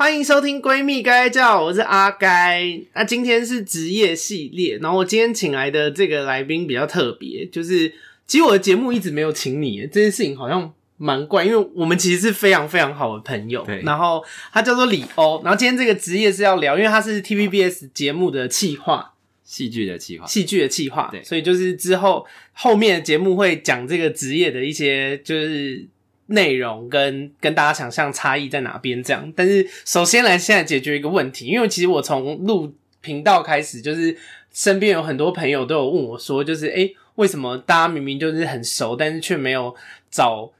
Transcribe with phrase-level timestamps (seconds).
[0.00, 2.80] 欢迎收听闺蜜该叫，我是阿该。
[2.94, 7.92] 那今天是职业系列，然后我今天请来的这个来宾比较特别，就是
[8.26, 13.62] 其实我的节目一直没有请你，这件事情好像蛮怪，因为我们其实是非常非常好的朋友。
[13.66, 19.12] 对，然后他叫做李欧，然后今天这个职业是要聊，因为他是 TVBS 节目的企划，
[19.44, 25.86] 戏剧的企划，戏剧的企划，对，所以就是之后后面的节目会讲这个职业的一些就是。
[26.30, 29.02] 内容跟跟大家想象差异在哪边？
[29.02, 34.16] 这样，但是首先来现在解决一个问题，因为其实我从录频道开始，就是
[34.52, 39.74] 身边有很多朋友都有问我说，就是诶、欸，为什么大家明明就是很熟，但是却没有
[40.10, 40.50] 找？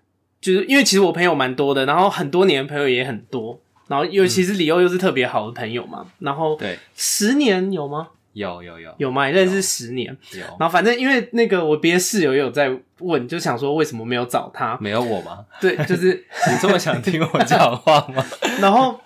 [0.41, 8.09] 就是因为其实我朋友蛮多的，然后很多年的朋友也很多，然后尤其是李欧又是特别好的朋友嘛，然后对，十年有吗？
[8.33, 9.27] 有有有有吗？
[9.29, 10.41] 认识十年，有。
[10.59, 12.71] 然后反正因为那个我别的室友也有在
[13.01, 14.79] 问，就想说为什么没有找他？
[14.81, 15.45] 没有我吗？
[15.61, 16.13] 对，就是
[16.51, 18.25] 你这么想听我讲话吗？
[18.63, 19.01] 然后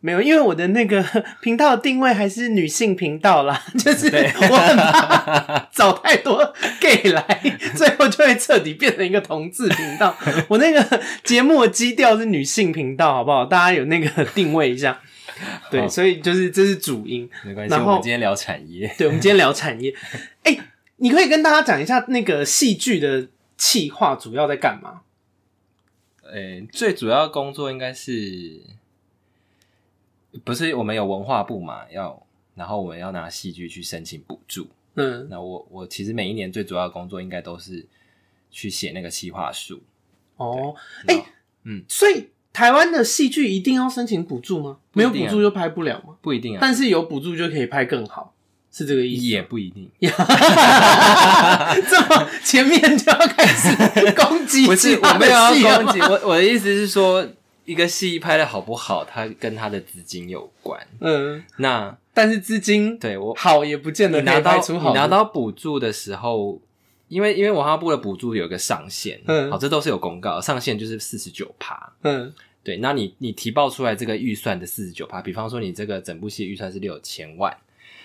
[0.00, 1.02] 没有，因为我的那个
[1.40, 7.42] 频道的定位还是女性频道啦， 就是我很怕找太多 gay 来，
[7.74, 10.14] 最后就会彻底变成一个同志频道。
[10.48, 13.46] 我那个节目的基调是女性频道，好不好？
[13.46, 15.00] 大家有那个定位一下。
[15.70, 17.74] 对，所以就是这是主因，没关系。
[17.74, 19.94] 我们今天聊产业，对，我们今天聊产业。
[20.44, 20.60] 哎、欸，
[20.96, 25.02] 你可以跟大家讲一下那个戏剧的企划主要在干嘛？
[26.22, 28.60] 呃、欸，最主要工作应该是，
[30.44, 31.82] 不是我们有文化部嘛？
[31.90, 34.68] 要，然后我们要拿戏剧去申请补助。
[34.94, 37.86] 嗯，那我我其实每一年最主要的工作应该都是
[38.50, 39.82] 去写那个企划书。
[40.36, 40.74] 哦，
[41.06, 41.24] 哎、欸，
[41.64, 42.28] 嗯，所以。
[42.52, 44.76] 台湾的戏剧一定要申请补助吗？
[44.92, 46.14] 没有补助就拍不了吗？
[46.20, 48.34] 不一定啊，但是有补助就可以拍更好，
[48.72, 49.24] 是这个意思？
[49.26, 49.88] 也不一定。
[50.00, 50.08] 这
[52.08, 54.66] 么前面就要开始攻击？
[54.66, 56.00] 不是，我没有要攻击。
[56.00, 57.24] 我我的意思是说，
[57.64, 60.80] 一个戏拍的好不好，它跟它的资金有关。
[61.00, 66.60] 嗯，那但是资金对我好也不见得拿到你拿到补助的时候。
[67.10, 72.32] 因为因为文化部的补助有一个上限，嗯，好，这都是有公告，上限就是四十九趴，嗯，
[72.62, 77.54] 对，那你你提报出来这个预算的四十九趴，比方说你这个整部戏预算是六千万，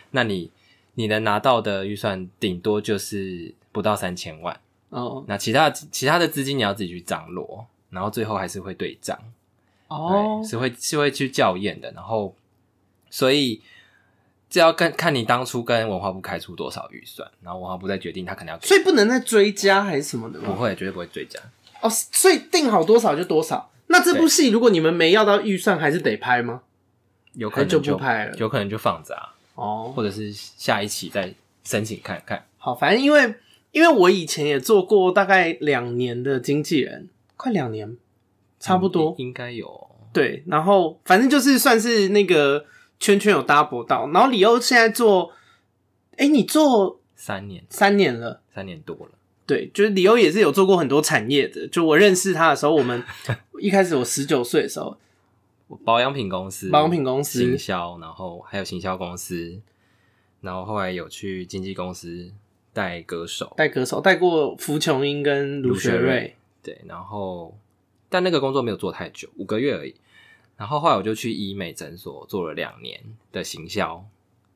[0.10, 0.50] 那你
[0.96, 9.16] 你能拿到的预算顶多就是不到三千万，哦，那其他其他的资金你要自己去张罗，然后最后还是会对账，
[9.88, 12.36] 哦，是会是会去校验的，然后
[13.10, 13.62] 所以。
[14.56, 20.46] 这要看看你当初跟文化部开出多少预算，然后文化部再决定他可能要给，所以不能再追加还是什么的吗？
[20.46, 21.38] 不会，绝对不会追加。
[21.82, 23.70] 哦，所以定好多少就多少。
[23.88, 26.62] 那这部戏如果你们没要到预算，还是得拍吗？
[27.34, 29.36] 有可能就，就不拍了，有可能就放着啊。
[29.56, 31.34] 哦，或者是下一期再
[31.66, 32.46] 申请看看。
[32.58, 33.36] 好，反正因为
[33.72, 37.98] 因为我以前也做过大概两年的经纪人，快两年，
[38.62, 39.90] 差不多、嗯、应该有。
[40.14, 42.64] 对，然后反正就是算是那个。
[43.00, 45.32] 圈圈有 double 到，然后李欧现在做，
[46.12, 49.12] 哎、欸，你做三年，三年了，三年多了。
[49.46, 51.68] 对，就是李欧也是有做过很多产业的。
[51.68, 53.04] 就我认识他的时候，我们
[53.62, 54.98] 一开始我十九岁的时候，
[55.84, 59.60] 保养品公司，保养品公司行销，然后还有行销公司，
[60.42, 62.32] 然后后来有去经纪公司
[62.74, 67.56] 带歌手，带歌手带过福琼英跟卢学瑞，对，然后
[68.10, 69.94] 但那个工作没有做太久，五个月而已。
[70.58, 73.00] 然后后来我就去医美诊所做了两年
[73.32, 74.06] 的行销，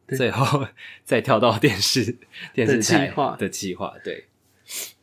[0.08, 0.68] 最后
[1.04, 2.18] 再跳到电视
[2.54, 3.94] 电视台的计划。
[4.04, 4.26] 对，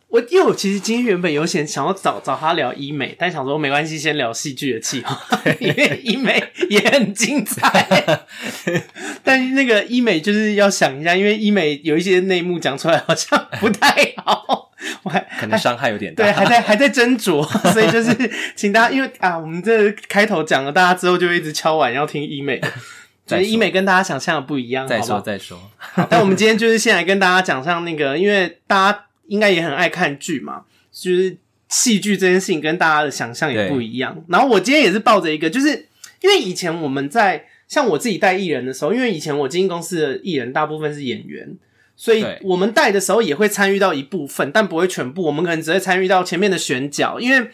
[0.08, 5.20] 我因为我其实今天原本有想想要找找他聊医美，但想说没关系，先聊戏剧的计划，
[5.60, 8.26] 因为医美也很精彩。
[9.22, 14.65] 但是那个医美就是要想一下，因为医美有一些内幕讲出来好像不太好。
[15.02, 17.42] 我还可能伤害有点大，对，还在还在斟酌，
[17.72, 18.14] 所以就是
[18.54, 22.60] 请大家，因为啊，我们这开头讲了，大家之后就一直敲碗要听医美，
[23.26, 25.58] 所以医美跟大家想象的不一样，再说再说。
[25.78, 31.36] 好，但我们今天就是先来跟大家讲上那个，因为大家应该也很爱看剧嘛，就是
[31.68, 34.24] 戏剧这件事情跟大家的想象也不一样。
[34.28, 35.88] 然后我今天也是抱着一个，就是
[36.20, 41.56] 因为以前我们在像我自己带艺人的时候，因为以前我经纪公司的艺人大部分是演员。
[41.98, 45.22] 所以我们带的时候也会参与到一部分，但不会全部。
[45.22, 47.50] 我们可能只会参与到前面的选角，因为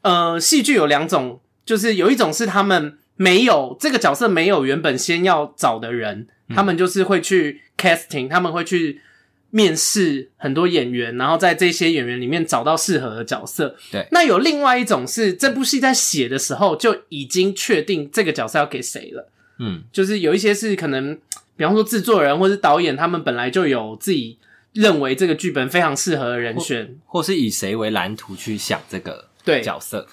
[0.00, 9.02] 呃，戏剧有两种，就是有一种是他们没有这个角色没有原本先要找的人，他们就是会去 casting，他们会去
[9.50, 13.76] 面试很多演员，然后在这些演员里面找到适合的角色。
[13.90, 19.28] 对，那有另外一种是这部戏在写的时候就已经确定这个角色要给谁了。
[19.58, 21.18] 嗯，就是有一些是可能。
[21.56, 24.38] 比方说，制作人或是导演，他们本来就有自己
[24.72, 30.06] 认为这个剧本非常适合的人选，或，或是以谁为蓝图去想这个对角色。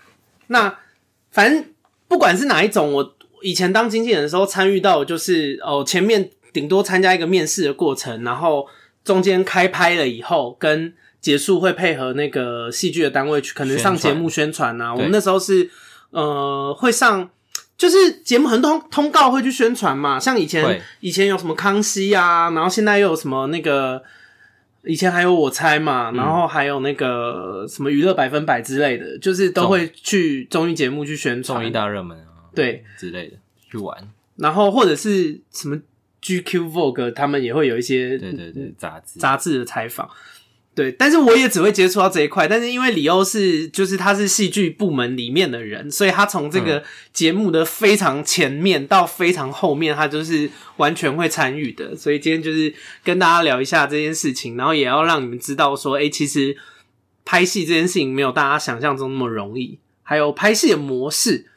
[0.47, 0.77] 那
[1.31, 1.65] 反正
[2.07, 8.67] 不管是哪一种，我以前当经纪人的时候参与到，就是哦，前面顶多参加一个面试的过程，然后
[9.03, 14.93] 中间开拍了以后，跟结束会配合那个戏剧的单位去，可能上节目宣传啊。
[14.93, 15.69] 我们那时候是
[16.11, 17.29] 呃会上，
[17.79, 24.03] 就是节目很多通告会去宣传嘛，像以前以前有什么康熙啊，然后现在又有什么那个。
[24.85, 32.81] 以前还有我猜嘛，然后还有那个什么娱乐百分百之类的，嗯、就是都会去综艺节目去宣传，综艺大热门啊，对。
[32.97, 33.35] 之类的
[33.69, 35.77] 去玩，然后或者是什么
[36.23, 39.19] GQ Vogue，他们也会有一些对对对杂志。
[39.19, 40.09] 杂志的采访。
[40.79, 42.47] 对，但是我也只会接触到这一块。
[42.47, 46.81] 但是因为李欧是，就是他是戏剧部门里面的人，所以他从这个
[47.11, 51.93] 节目的非常前面到非常后面，他就是完全会参与的。
[51.97, 52.73] 所以今天就是
[53.03, 56.55] 跟大家聊一下这件事情，然后也要让你们知道说，诶，其实
[57.25, 61.47] 拍戏这件事情没有大家想象中那么容易，还有拍戏的模式。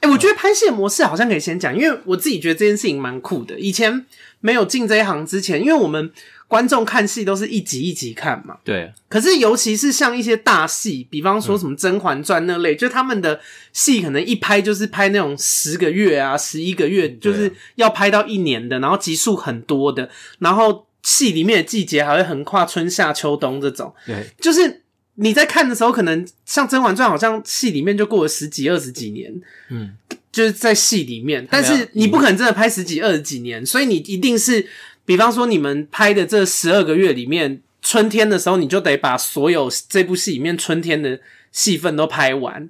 [0.00, 3.60] 诶，我觉得拍戏的模式好像可以先讲，因为我自己觉得这件事情蛮酷的。
[3.60, 4.04] 以前
[4.40, 6.12] 没有进这一行之前，因为我们。
[6.48, 8.92] 观众看戏都是一集一集看嘛，对。
[9.08, 13.40] 可是尤其是像一些大戏，比方说什么《甄嬛传》那类，嗯、就他们的
[13.72, 23.92] 戏可能一拍就是拍那种十个月啊、十一个月，就是要拍到一年的，然后集数很多的，然后戏里面的季节还会横跨春夏秋冬这种。
[24.06, 24.82] 对，就是
[25.16, 29.34] 你在看的时候，可能像《甄嬛传》，好像戏里面就过了十几二十几年，
[29.70, 29.96] 嗯，
[30.36, 34.66] 就是在戏里面，但是你不可能真的拍十几二十几年，所以你一定是。
[35.06, 41.20] 比方说，你们拍的这十二个月里面，春天的时候，你就得把所有这部戏里面春天的
[41.52, 42.68] 戏份都拍完。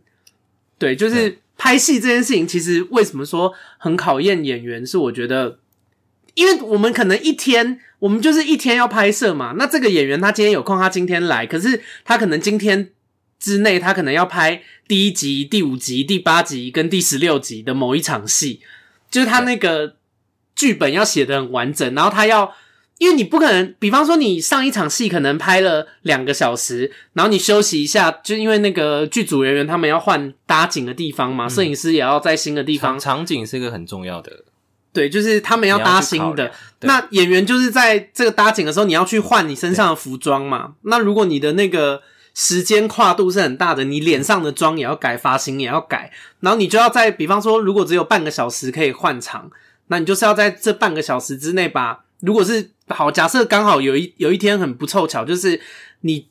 [0.79, 4.87] 对，就是拍戏这件事情，其实为什么说很考验演员？
[4.87, 5.59] 是我觉得，
[6.35, 9.55] 因为我们可能一天，我们就是一天要拍摄嘛。
[9.57, 12.91] 那这个演员他今天有空，他今天来，可是他可能今天
[13.50, 18.60] 之内，他可能要拍第一集、第五集、第八集跟第十六集的某一场戏，
[19.10, 19.96] 就是他那个。
[20.58, 22.50] 剧本要写的很完整，然后他要，
[22.96, 32.98] 因为你不可能，比方说你上一场戏可能拍了两个小时，然后你休息一下，就因为那个剧组人员他们要换搭景的地方嘛，摄、嗯、影师也要在新的地方。
[32.98, 34.44] 场景是一个很重要的，
[34.94, 36.50] 对，就是他们要搭新的。
[36.81, 40.76] 那演员就是在这个搭景的时候，你要去换你身上的服装嘛。
[40.84, 42.00] 那如果你的那个
[42.38, 49.50] 时间跨度是很大的，你脸上的妆也要改，发型也要改，然后你就要在，比方说如果只有半个小时可以换场。
[49.88, 55.61] 那你就是要在这半个小时之内把，如果是好，假设刚好有一有一天很不凑巧，就是
[56.00, 56.27] 你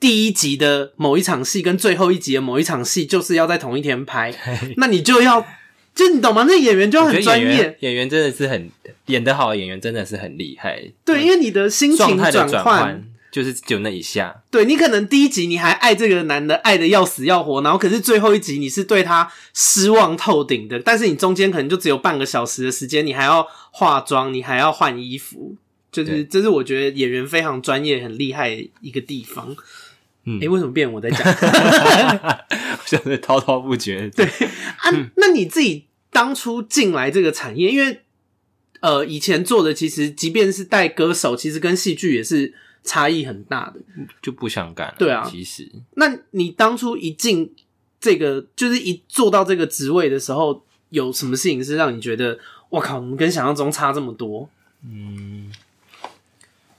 [0.00, 4.34] 第一集的某一场戏跟最后一集的某一场戏就是要在同一天拍，
[4.78, 5.46] 那你就要，
[5.94, 6.44] 就你懂吗？
[6.48, 8.68] 那演员就很专业，演员真的是很
[9.06, 13.04] 演得好的演员真的是很厉害，对，因为你的心情转换。
[13.30, 25.56] 就是就那一下，对，你可能第一集你还爱这个男的爱的要死要活，然后可是最后一集你是对他失望透顶的，但是你中间可能就只有半个小时的时间，你还要化妆，你还要换衣服，
[25.92, 29.54] 就是这是我觉得演员非常专业很厉害的一个地方。
[30.24, 31.20] 嗯，诶、欸，为什么变我在讲？
[32.86, 34.08] 像是滔滔不绝。
[34.16, 38.00] 对啊，那你自己当初进来这个产业，因为
[38.80, 42.54] 呃以前做的其实即便是带歌手，其实跟戏剧也是。
[42.88, 43.80] 差异很大的，
[44.22, 44.94] 就不想干了。
[44.98, 47.54] 对啊，其实，那你当初一进
[48.00, 52.38] 这个，就是一做到这个职位的时候，有什么事情是让你觉得，
[52.70, 54.48] 我靠，你跟想象中差这么多？
[54.82, 55.52] 嗯，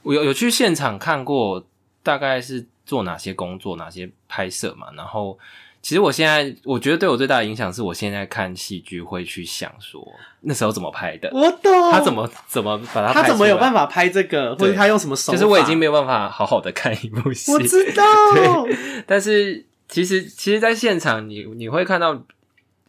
[0.02, 1.64] 我有有去现场看过，
[2.02, 5.38] 大概是做哪些工作，哪些拍摄嘛，然后。
[5.82, 10.06] 其实我现在我觉得对我最大的影响是我现在看戏剧会去想说
[10.42, 15.38] 那时候怎么拍的，我懂他怎么怎么把它，他怎么有办法拍这个，或者他用什么手法？
[15.38, 18.04] 就是我已经没有办法好好的看一部戏，我知道。
[18.34, 22.24] 对，但是其实其实，在现场你你会看到，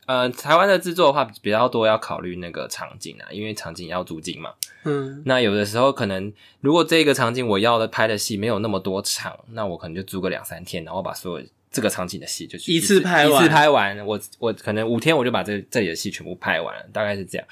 [0.05, 4.51] 呃，台湾的制作的话比较多要考虑那个场景啊，因为场景要租金嘛。
[4.83, 11.45] 嗯，那有的时候可能如果这个场景我要的拍的戏没有那么多场，那我可能就租个两三天，然后把所有。
[11.71, 17.47] 这个场景的戏就一次拍完，一次拍完，我我可能五天我就把这这里的戏全部拍完了，大概是这样。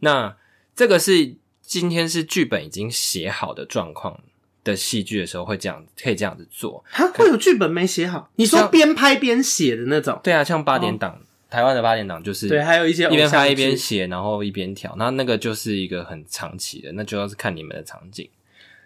[0.00, 0.36] 那
[0.74, 4.18] 这个是今天是剧本已经写好的状况
[4.64, 6.84] 的戏剧的时候会这样，可以这样子做。
[6.90, 8.28] 它会有剧本没写好？
[8.34, 10.18] 你说边拍边写的那种？
[10.24, 18.28] 对啊，像八点档，哦、台湾的八点档就是对，还有一些一边拍一边写，然后一边调，那那个就是一个很长期的，那就要是看你们的场景，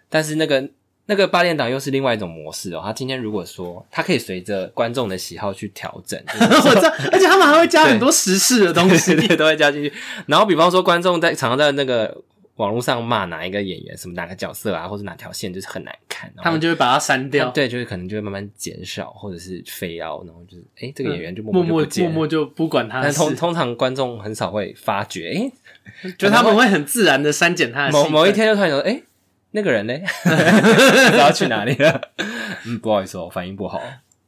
[0.09, 0.69] 但是那个。
[1.07, 2.81] 那个八点档又是另外一种模式哦。
[2.83, 9.91] 他今天如果说他可以随着观众的喜好去调整， 我知道，而且他们还会加很多时事的东西，都会加进去。
[10.27, 12.21] 然后比方说观众在常常在那个
[12.55, 17.49] 网络上骂哪一个演员，什么哪个角色啊，或者哪条线就是很难看，他们就会把它删掉。
[17.49, 23.01] 对，就是可能就会慢慢减少，或者是飞 out，然后就是哎、欸，这个演员就默默默默默就不管他。
[23.01, 25.51] 但通通常观众很少会发觉，哎、
[26.03, 27.91] 欸， 就他们会很自然的删减他的。
[27.91, 29.03] 某某一天就突然说，哎、欸，
[29.55, 29.93] 那个人呢？
[30.23, 32.11] 不知道去哪里了？
[32.65, 33.81] 嗯，不好意思哦，反应不好。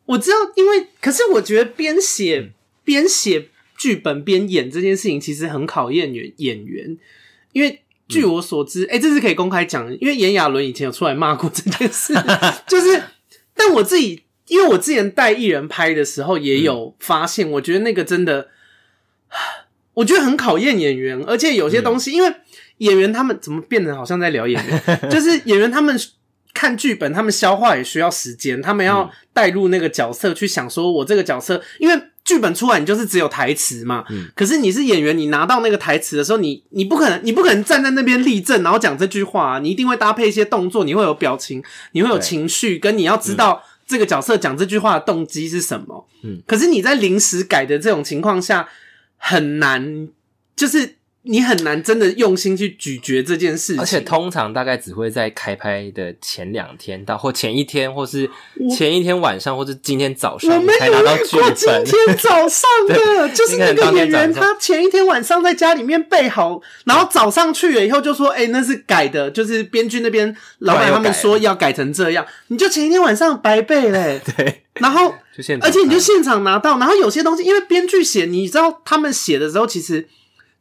[0.05, 2.51] 我知道，因为可是我觉得边写
[2.83, 6.97] 边写剧本边演这件事情，其实很考验演演员，
[7.51, 7.81] 因为。
[8.09, 12.13] 据我所知，哎、欸，这是可以公开讲的，因为炎亚纶以前有出来骂过这件事，
[12.65, 13.03] 就是，
[13.53, 18.47] 但我自己，因为我之前带艺人拍的时候，也有发现，我觉得那个真的，
[19.95, 22.33] 我觉得很考验演员，而且有些东西，因为
[22.77, 25.99] 演员他们怎么变得好像在聊演员， 就是演员他们
[26.53, 32.01] 看剧本，他们消化也需要时间，他们要带入那个角色去想，说我这个角色，因为。
[32.27, 34.03] 剧本出来，你就是只有台词嘛。
[34.09, 34.27] 嗯。
[34.35, 39.59] 可是你是演员，你拿到那个台词的时候，你你不可能，你不可能站在那边立正，然后讲这句话啊。
[39.59, 46.05] 你一定会搭配一些动作，你会有表情，你会有情绪，跟你要知道这个角色讲这句话的动机是什么。
[46.23, 46.41] 嗯。
[46.45, 48.67] 可是你在临时改的这种情况下，
[49.15, 50.09] 很难，
[50.53, 50.96] 就是。
[51.27, 58.29] 你很难真的用心去咀嚼这件事情，而且通常大概只会在开拍的前两天到，或前一天，或是
[58.75, 61.83] 前一天晚上，或是今天早上才拿到剧本。
[61.85, 75.13] 今天早上的， 就是那个演员，他前一天晚上在家里面备好，然后早上去了以后就说：“哎、欸，那是改的，就是编剧那边老板他们说要改成这样。”你就前一天晚上白背嘞， 对，然后
[75.61, 80.07] 而且你就现场拿到，然后有些东西因为编剧写，你知道他们写的时候其实。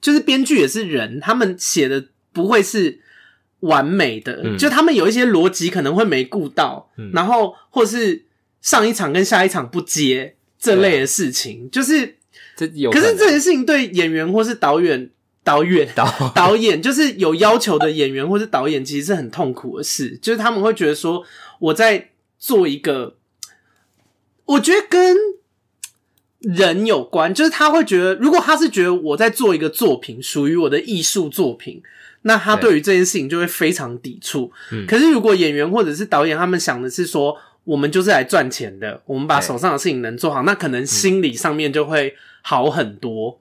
[0.01, 3.01] 就是编剧也是人，他们写的不会是
[3.61, 8.25] 完美的，嗯、就他们有一些逻辑可能会没顾到，嗯、然后或是
[8.61, 12.17] 上一场跟下一场不接这类的事情，就是
[12.57, 12.91] 这有。
[12.91, 15.11] 可是这件事情对演员或是导演、
[15.43, 21.25] 导演、导导演，就是有要求的演员或是导演，其实是很痛苦的事，就是他们会觉得说
[21.59, 23.17] 我在做一个，
[24.45, 25.17] 我觉得跟。
[26.47, 31.83] 人有关，就是他会觉得，如果他是觉得我在做一个作品，属于我的艺术作品，
[32.23, 34.53] 那他对于这件事情就会非常抵触。
[34.71, 43.41] 嗯，可是如果演员或者是导演他们想的是说，我们就是来赚钱的，我们把手上的事情能做好，那可能心理上面就会好很多。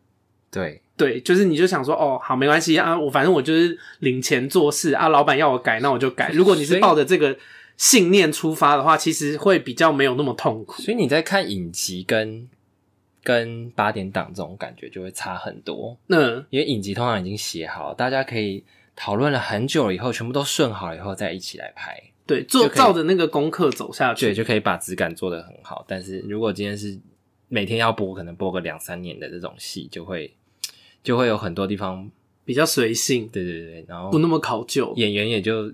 [0.49, 6.31] 对对，就是你就想说，哦，好，没关系啊，我反正我就是领钱做事啊，老板要我改，那我就改。
[6.33, 7.37] 如果你是抱着这个
[7.77, 10.81] 信念出发的话，其实会比较没有那么痛苦。
[10.81, 12.47] 所以你在看影集跟。
[13.25, 15.97] 跟八点档这种感觉就会差很多。
[16.09, 18.63] 嗯，因为影集通常已经写好，大家可以
[18.95, 21.99] 讨论了很久了以后，全部都顺好了以后再一起来拍。
[22.27, 25.83] 对，做照着那个功课走下去，对，就可以把质感做得很好。
[25.87, 26.99] 但是如果今天是
[27.47, 30.31] 每天要播，可能播个两三年的这种戏，就会
[31.01, 32.07] 就会有很多地方
[32.45, 33.27] 比较随性。
[33.27, 35.73] 对对对，然后不那么考究，演员也就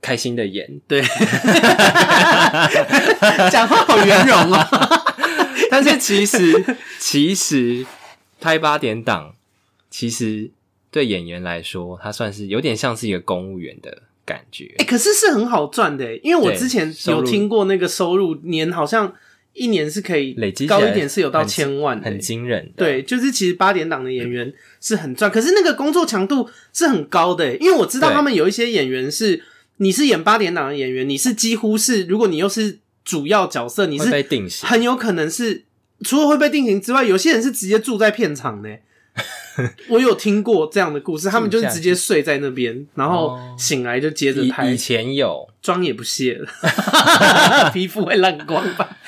[0.00, 0.80] 开心的演。
[0.88, 1.02] 对，
[3.52, 5.05] 讲话好圆融哦。
[5.76, 7.84] 但是 其实，其实
[8.40, 9.34] 拍八点档，
[9.90, 10.50] 其实
[10.90, 14.74] 对演员来说，他算是有点像是一个公务员的感觉。
[14.78, 19.12] 哎、欸，可是是很好赚的，因为我之前有听过那个收入年好像
[19.52, 22.72] 一年是可以累积高一点，是有到千万，很惊人。
[22.74, 29.44] 对，就是其实八点档的演员是很赚，可是那个工作强度是很高的，因为我知道他们有一些演员是，
[29.76, 32.78] 你是演八点档的演员，你是几乎是，如果你又是。
[33.06, 34.10] 主要角色你是
[34.64, 35.62] 很有可能是
[36.02, 38.68] 除了会被定型之外，有些人是直接住在片场呢。
[39.88, 44.70] 我有听过这样的故事，他们就是直接睡在那边，然后醒来就接着拍。
[44.70, 46.46] 以前有妆也不卸了，
[47.72, 48.98] 皮肤会烂光吧？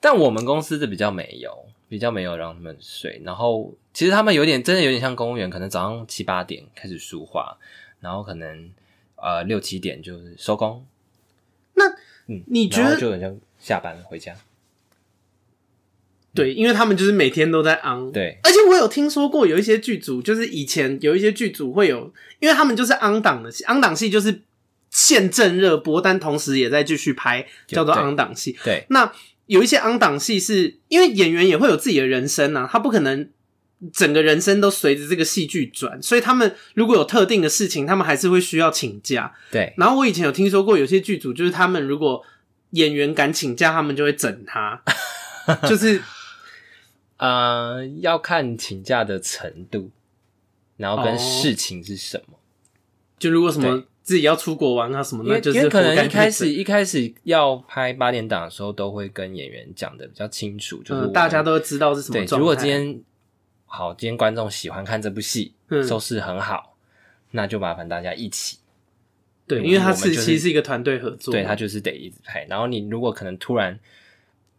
[0.00, 1.50] 但我们公司的比较没有，
[1.88, 3.22] 比较没有让他们睡。
[3.24, 7.56] 然后其实他们有点真的有点像公务员，可能早上七八点开始梳化，
[8.00, 8.70] 然后可能
[9.16, 10.84] 呃六七点就是收工。
[11.72, 11.88] 那
[12.26, 14.34] 嗯，你觉得就很像下班回家？
[16.34, 18.12] 对，因为他们就是每天都在 on。
[18.12, 24.42] 对，而且我有听说过有一些剧组，就是以前有一些剧组会有，因为他们就是 on 档的戏，on 档戏就是
[24.90, 28.56] 现正热播，但同时也在继续拍，叫做 on 档戏。
[28.62, 29.10] 对，那
[29.46, 33.28] 有一些 on 档戏是因为演员也会有自己的人生啊，他不可能
[33.92, 39.32] 整个人生都随着这个戏剧转，所以他们如果有特定的事情，他们还是会需要请假。
[39.50, 42.22] 对，然后我以前有听说过有些剧组，就是他们如果
[42.72, 44.80] 演员敢请假，他们就会整他，
[45.66, 46.00] 就是。
[47.18, 49.90] 呃，要看请假的程度，
[50.76, 52.34] 然后跟事情是什么。
[52.34, 52.40] 哦、
[53.18, 62.24] 就如果什么自己要出国玩啊什么，那就是可能一开始一开始要拍八点档的时候，都会跟演员讲的比较清楚，就是、嗯、大家都知道是什么。
[62.24, 63.02] 对，如果今天
[63.66, 66.76] 好，今天观众喜欢看这部戏，嗯、收视很好，
[67.32, 68.58] 那就麻烦大家一起。
[69.46, 72.46] 对，因为它是、就是、其实是一个团队合作，对，他就是得一直拍。
[72.48, 73.78] 然后你如果可能突然，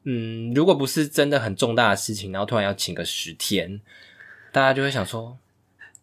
[0.03, 3.81] 嗯，如果不是真的很重大的事情，然后突然要请个十天，
[4.51, 5.37] 大家就会想说，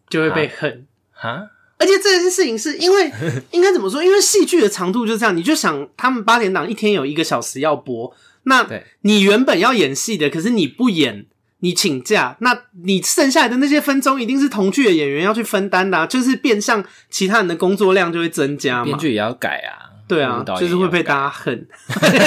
[0.09, 0.85] 就会被恨
[1.19, 1.49] 啊。
[1.77, 3.11] 而且这件事情是因为
[3.51, 4.03] 应该怎么说？
[4.03, 8.67] 因为戏剧的长度就是这样，你就想他们八点档一天有一个小时要播，那
[9.01, 11.25] 你原本要演戏的，可是你不演。
[11.59, 18.83] 你请假，那你剩下来的那些分钟一定是同剧的演员要去分担的，啊，就是变相其他人的工作量就会增加嘛。
[18.85, 21.67] 编剧也要改啊，对啊，就是会被大家恨，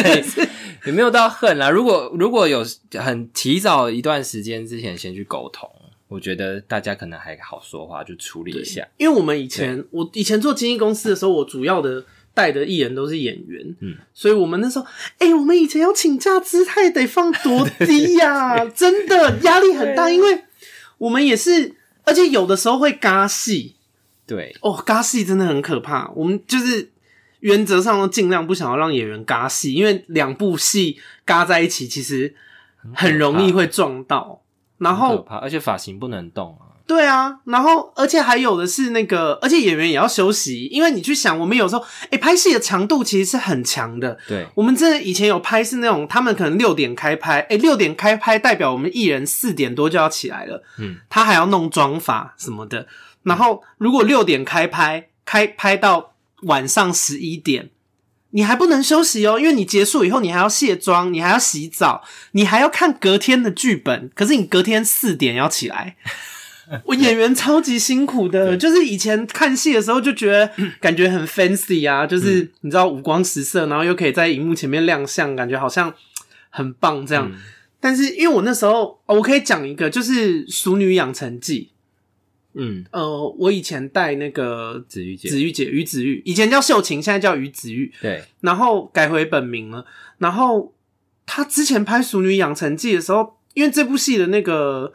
[0.87, 1.71] 也没有到恨啦。
[1.71, 2.65] 如果如果有
[2.99, 5.69] 很提早一段时间之前先去沟通，
[6.09, 8.87] 我觉得大家可能还好说话，就处理一下。
[8.97, 12.05] 因为我们以前我以前做经纪公司的时候，我主要的。
[12.33, 14.87] 带的艺人都是演员，嗯，所以我们那时候，
[15.19, 20.45] 哎、欸，我们以前要请假姿态得放多低呀、啊， 真的压力很大，因为
[20.99, 23.75] 我们也是，而且有的时候会尬戏，
[24.29, 26.09] 对，哦，尬戏真的很可怕。
[26.15, 26.89] 我们就是
[27.40, 32.35] 原则上都尽量不想要让演员尬戏，因为两部戏尬在一起，其实
[32.94, 34.42] 很容易会撞到，
[34.78, 36.70] 然后，而且发型不能动啊。
[36.87, 44.18] 对啊，然后而且还有的是那个，而且演员也要休息，因为你去想，我们有时候哎拍戏的强度其实是很强的。
[44.26, 52.88] 对，我们真的以前有拍是那种，他们可能六点开拍，哎六点开拍代表我们艺人四点多就要起来了，嗯，他还要弄妆发什么的。
[53.23, 57.70] 然后如果六点开拍，开拍到晚上十一点，
[58.30, 65.97] 你还不能休息哦，因为你结束以后你还要卸妆，你还要洗澡，你还要看隔天的剧本，可是你隔天四点要起来。
[66.85, 70.49] 我演员超级辛苦的，就是以前看戏的时候就觉得
[70.80, 75.92] 感觉很 fancy 啊，就是你知道五光十色，然后又可以在荧幕前面亮相，感觉好像
[76.49, 77.28] 很棒这样。
[77.28, 77.40] 嗯、
[77.80, 81.70] 但是因为我那时候，我可以讲一个，就是《熟女养成记》。
[82.54, 87.92] 嗯，呃，我以前带那个子玉姐，子玉姐于子玉，以前叫秀琴，现在叫于子玉。
[88.00, 89.85] 对，然后改回本名了。
[90.19, 90.73] 然后
[91.26, 94.92] 他之前拍《熟女养成记》的时候，因为这部戏的那个。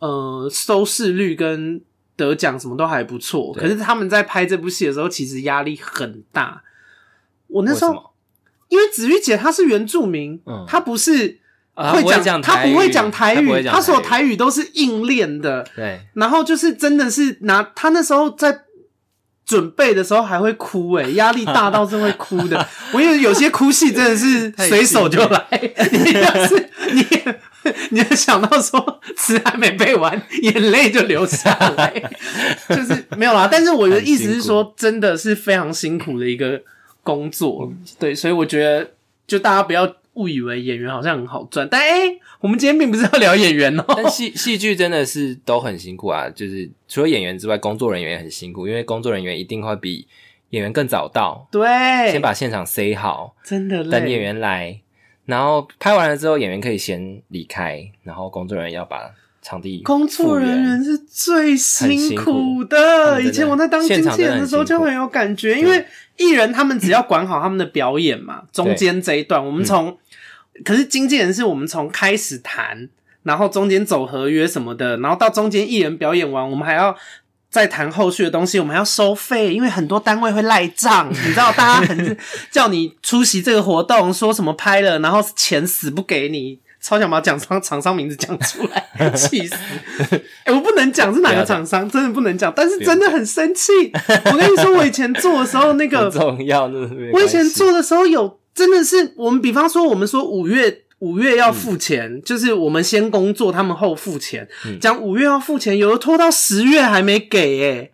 [0.00, 1.78] 呃，收视率跟
[2.16, 6.62] 得奖什么都还不错，可是他们在拍这部戏的时候，其实压力很大。
[7.48, 8.14] 我那时候，
[8.70, 11.39] 因为子玉姐她是原住民，嗯、她不是
[11.92, 15.66] 会讲，他不会讲台语，他所有台语都是硬练的。
[15.74, 18.60] 对，然后就是真的是拿他那时候在
[19.44, 22.68] 准备的时候还会哭，哎，压力大到是会哭的。
[22.92, 25.46] 我以为有些哭戏真的是随手就来，
[25.92, 27.06] 你要是你。
[27.90, 31.92] 你就想到说词还没背完，眼泪就流下来，
[32.70, 33.46] 就是没有啦。
[33.52, 36.58] 但是我的意思是说，真的是非常辛苦的一个
[37.02, 38.92] 工作，对，所以我觉得
[39.26, 43.94] 就大家不要误以为演员好像很好赚，但哎、欸，我们今天并不是要聊演员哦、喔。
[43.96, 50.06] 但戏 戏剧真的是都很辛苦啊，就是除了演员之外，工作人员也很辛苦，因为工作人员一定会比
[50.50, 51.66] 演员更早到，对，
[52.10, 54.80] 先把现场塞好，真的累，等演员来。
[55.26, 59.82] 然后拍完了之后，演员可以先离开，然后工作人员要把场地。
[59.82, 63.20] 工作人员是最辛苦的。
[63.22, 65.84] 以前我在当经纪人的时候就很有感觉，因为
[66.16, 69.98] 艺人他们只要管好他们的表演嘛，中间这一段我们从，
[70.64, 72.88] 可是经纪人是我们从开始谈，
[73.22, 76.96] 然后中间走合约什么的，然后到中间艺人表演完，我们还要。
[77.50, 82.16] 再谈后续的东西，我们还要收费，因为很多单位会赖账，你知道，大家很
[82.48, 89.54] 叫你出席这个活动，说什么拍了，然后钱死不给你，超想把厂商厂商名字讲出来，气死！
[90.08, 93.70] 哎、欸，我不能讲是哪个厂商，真的不能讲，但是真的很生气。
[94.32, 100.82] 我跟你说，我以前做的时候，那个重要的，我以前做的时候有，真的是我们，比方说，我们说五月。
[101.00, 104.46] 五月要付钱，嗯，就是我们先工作，他们后付钱。
[104.78, 107.90] 讲，嗯，五月要付钱，有的拖到十月还没给诶。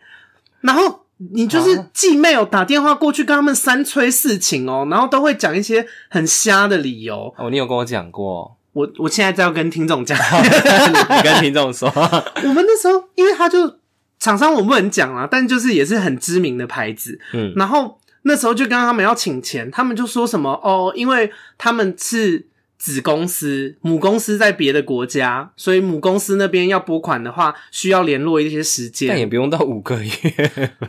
[0.62, 7.32] 然后你就是寄 mail 打电话过去跟他们三催四请哦，然后都会讲一些很瞎的理由。
[7.38, 11.88] 哦，你有跟我讲过，我我现在在要跟听众讲， 你跟听众说，
[12.44, 13.78] 我们那时候因为他就
[14.18, 22.48] 厂商我不能讲啦，但就是也是很知名的牌子，嗯，然后那时候就跟他们要请钱，他们就说什么哦，因为他们是。
[22.78, 29.08] 子公司、母公司在别的国家，所以母公司那边要拨款的话，需要联络一些时间。
[29.08, 30.12] 但也不用到五个月。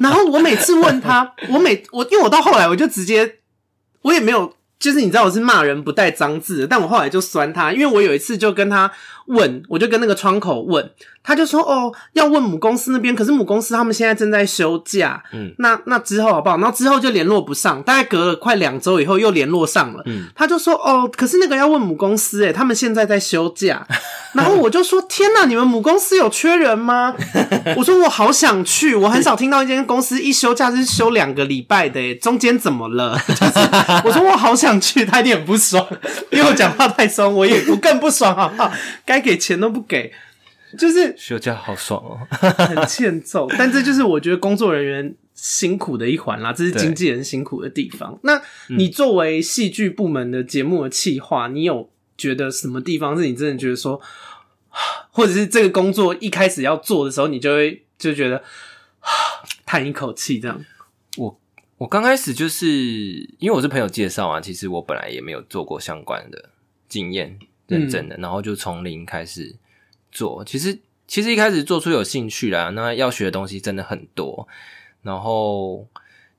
[0.02, 3.38] 然后我每次问他，我每我因为我到后来我就直接，
[4.02, 8.92] 我也没有，就是你知道我是骂人不带脏字的，但我后来就酸他，因为我有一次就跟他
[9.26, 10.92] 问，我就跟那个窗口问
[11.28, 16.56] 他就说哦，要问母公司那边，可是母公司他们现在正在休假，嗯，那那之后好不好？
[16.56, 23.86] 然后之后就联络不上，大概隔了快两周以后又联络上了，嗯，他就说哦，可是那个要问母公司，诶，他们现在在休假，
[24.34, 27.14] 然后我就说天哪，你们母公司有缺人吗？
[27.76, 33.20] 我说我好想去，我很少听到一间公司一休假是休两个礼拜的，诶，中间怎么了？
[33.28, 33.70] 就是
[34.08, 35.86] 我说我好想去，他一定很不爽，
[36.32, 38.72] 因为我讲话太松，我也我更不爽，好不好？
[39.06, 40.14] 该给钱都不给。
[40.76, 42.28] 就是休假好爽哦，
[42.58, 43.48] 很欠揍。
[43.58, 48.20] 但这就是我觉得工作人员辛苦的一环啦，这是经纪人辛苦的地方。
[48.24, 54.02] 那你作为戏剧部门的节目的企划，你有觉得什么地方是你真的觉得说，
[55.12, 58.44] 或者是这个工作一开始要做的时候，你就会就觉得
[59.66, 60.66] 叹一口气这样？
[61.16, 61.40] 我
[61.78, 62.68] 我刚开始就是
[63.40, 66.50] 因为我是朋友介绍啊，其实我本来也没有做过相关的
[66.90, 69.56] 经验，认证的，然后就从零开始。
[70.12, 74.48] 做其实其实一开始做出有兴趣啦，那要学的东西真的很多，
[75.02, 75.88] 然后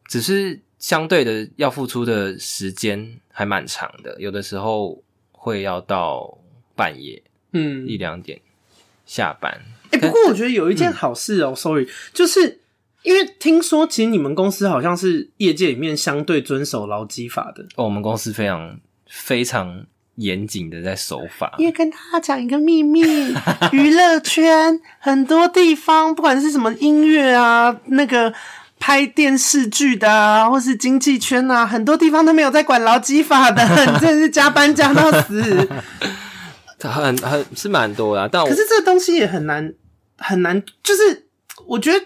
[0.06, 5.02] 只是相对的要付出的时间还蛮长的，有的时候
[5.32, 6.38] 会要到
[6.74, 8.40] 半夜，嗯，一两点
[9.06, 9.60] 下班。
[9.90, 12.60] 哎、欸，不过我觉得有一件好事哦、喔嗯、，sorry，就是
[13.02, 19.86] 因为听说其实你们公司好像是业界里面相对遵守劳基法的哦，我们公司非常非常。
[20.18, 23.00] 严谨的在守法，也跟大家讲一个秘密：
[23.72, 28.34] 娱乐圈很多地方，不管是什么音乐啊，那个
[28.80, 33.64] 拍电视剧的啊，或是经济圈啊，很多地方都没有在管劳基法的，
[34.00, 35.68] 真的是加班加到死。
[36.80, 39.72] 很很是蛮多的，但我可是这个东西也很难
[40.16, 41.26] 很难，就是
[41.66, 42.04] 我觉得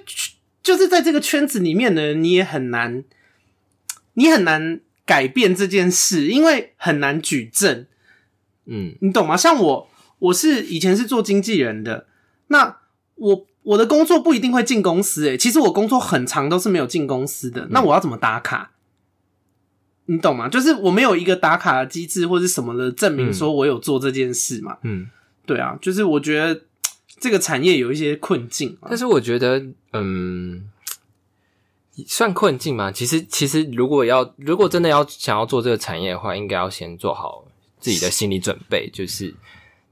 [0.62, 3.02] 就是在这个圈子里面的人，你也很难，
[4.14, 7.86] 你很难改变这件事，因为很难举证。
[8.66, 9.36] 嗯，你懂吗？
[9.36, 12.06] 像我，我是以前是做经纪人的，
[12.48, 12.78] 那
[13.16, 18.72] 我我的工作不一定会进公司诶、欸，其实我工作很长都是没有进公司的，那我要怎么打卡？
[20.06, 20.48] 嗯、你懂吗？
[20.48, 24.78] 就是我没有一个打卡的机制或是什么的证明，说我有做这件事嘛。
[24.82, 25.08] 嗯，
[25.46, 26.62] 对啊，就是我觉得
[27.20, 30.68] 这个产业有一些困境，但是我觉得，嗯，
[32.06, 32.90] 算困境吗？
[32.90, 37.44] 其实，其实如果要，如果真的要想要做这个产业的话，应该要先做好。
[37.82, 39.34] 自己的心理准备就是，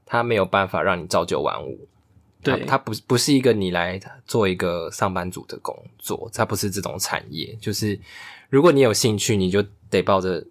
[0.05, 1.87] 他没有办法让你朝九晚五，
[2.41, 7.55] 对，他，不不是一个你来做一个上班族的工作，他不是这种产业。
[7.61, 7.99] 就是
[8.49, 10.43] 如果你有兴趣，你就得抱着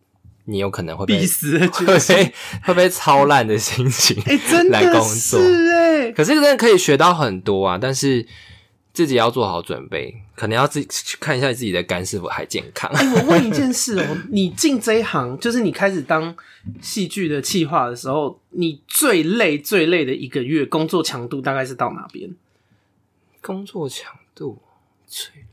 [0.44, 8.26] 你有可能会被逼死， 会被会被操烂的心情哎，真的来工作哎，可是真的可以学到很多啊，但是。
[8.92, 12.90] 自己要做好准备，可能要自己去看一下自己的肝是否还健康。
[12.92, 16.35] 哎、欸，我问一件事哦、喔，你进这一行，就是你开始当
[16.81, 22.35] 戏剧的企划的时候，你最累最累的一个月，工作强度大概是到哪边？
[23.40, 24.61] 工作强度
[25.07, 25.44] 最……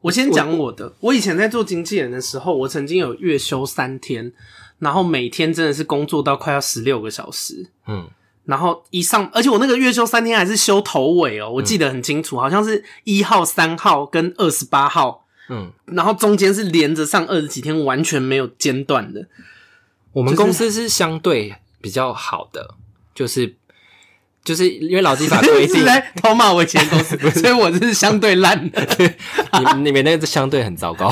[0.00, 4.32] 我先讲我的，我，我以前在做经纪人的时候，我曾经有月休三天，
[4.78, 7.70] 然后每天真的是工作到快要十六个小时。
[7.86, 8.08] 嗯。
[8.46, 19.26] 然后一上，而且我那个月休三天还是休头尾哦，我记得很清楚，嗯、好像是一号、三号跟二十八号，嗯，然后中间是连着上二十几天，完全没有间断的。
[20.12, 22.74] 我们公司是相对比较好的，
[23.14, 23.56] 就是
[24.44, 28.86] 就是因为劳基法规定， 在偷骂我以前公司， 所以我是相对烂的。
[29.82, 31.08] 你们那个是相对很糟糕。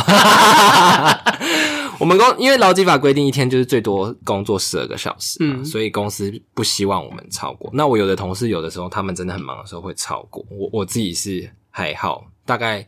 [2.03, 7.71] 我们公因为劳基法规定一天就是最多工作十二个小时，嗯，所以公司不希望我们超过。
[7.73, 12.27] 那我有的同事有的时候他们真的很忙的时候会超过，我我自己是还好。
[12.45, 12.85] 大概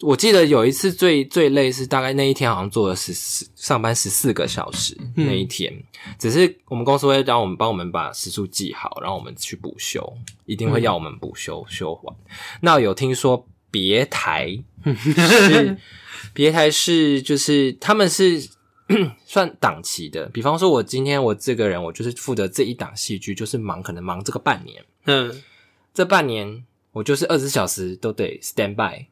[0.00, 5.72] 我记得有一次最最累是大概那一天好像做了十四上班十四个小时，嗯，那一天，
[6.18, 10.12] 只是我们公司会让我们帮我们把时数记好，然后我们去补休，
[10.46, 12.16] 一定会要我们补休，嗯，休完。
[12.60, 15.76] 那有听说别台 是。
[16.34, 18.48] 别台是就是他们是
[19.26, 24.84] 算档期的，比方说，我今天我这个人，我就是负责这一档戏剧，就是忙，可能忙这个半年。
[25.06, 25.42] 嗯，
[25.92, 29.06] 这半年我就是二十四小时都得 stand by，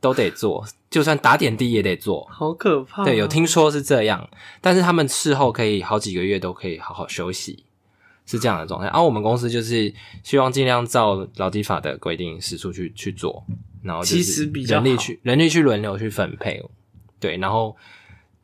[0.00, 2.26] 都得做，就算打点滴也得做。
[2.30, 3.04] 好可怕！
[3.04, 4.28] 对，有听说是这样，
[4.60, 7.64] 但是他们事后可以好几个月都可以好好休息，
[8.26, 8.86] 是这样的状态。
[8.86, 9.92] 然后我们公司就是
[10.22, 13.44] 希望尽量照劳基法的规定时速去去做。
[13.86, 16.62] 然后其实比较人力去人力去轮流去分配，
[17.20, 17.76] 对，然后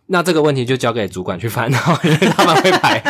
[0.06, 3.00] 那这个问题就交给主管去烦恼， 因为他们会排，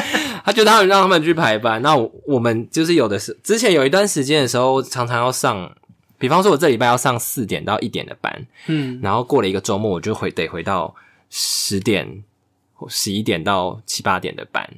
[0.44, 1.82] 他就他们让他们去排班。
[1.82, 1.94] 那
[2.26, 5.76] 我们就是有的是之前有一段时间的时候，常常要上，
[6.18, 10.94] 比方说我这礼拜要上四点到一点的班，嗯，然后过了一个周末，我就回得回到
[11.30, 12.24] 十点
[12.72, 14.68] 或十一点到七八点的班，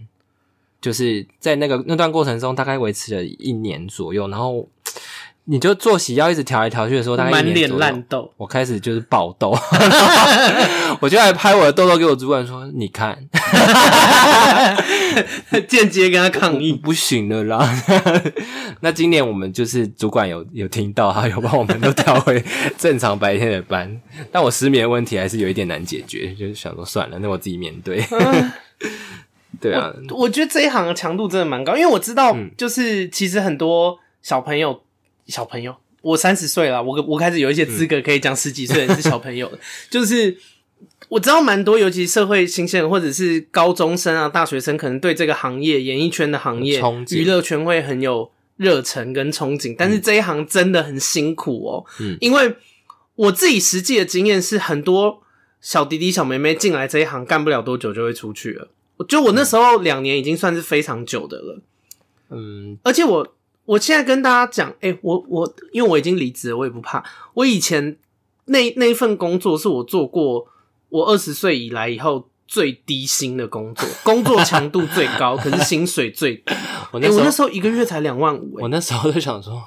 [0.80, 4.68] 就是在那个那段过程中，大概维持了一年左右，然后。
[5.46, 9.54] 你就作息要一直调来调去的时候，大概满脸烂痘，我开始就是爆痘，
[11.00, 13.28] 我就来拍我的痘痘给我主管说：“你看，
[15.68, 17.68] 间接跟他抗议，不行了啦。”
[18.80, 22.42] 那今年我们就是主管有有听到，他有帮我们都调回
[22.78, 24.00] 正常白天的班，
[24.32, 28.02] 但我失眠问题还是有一点难解决，就是想说算了，那我自己面对。
[29.60, 29.92] 对啊。
[30.08, 34.80] 我，我觉得这一行的强度真的蛮高，因为我知道，就是其实很多小朋友。
[35.26, 39.58] 小朋友，我三十岁了，我我开始有一些资格可以讲十几岁人是小朋友的，
[39.88, 40.36] 就是
[41.08, 51.84] 我知道蛮多，尤其社会新鲜人或者是高中生啊、大学生，可能对这个行业、演艺圈的行业、娱乐圈会很有热忱跟憧憬，但是这一行真的很辛苦哦。
[52.00, 52.56] 嗯，因为
[53.14, 55.22] 我自己实际的经验是，很多
[55.60, 58.68] 小弟弟、小妹妹进来这一行干不了多久就会出去了。
[59.08, 61.62] 就我那时候两年已经算是非常久的了。
[62.28, 63.34] 嗯，而且我。
[63.66, 67.02] 我现在跟大家讲，哎、欸，我我因为我已经离职了，我也不怕。
[67.32, 67.96] 我以前
[68.46, 70.46] 那那一份工作是我做过
[70.90, 76.54] 我二十岁以来以后最低薪的工作，工作强度最高，可是薪水最低。
[76.92, 79.62] 我那、欸、我那时候一个月才两万五，我那时候就想说，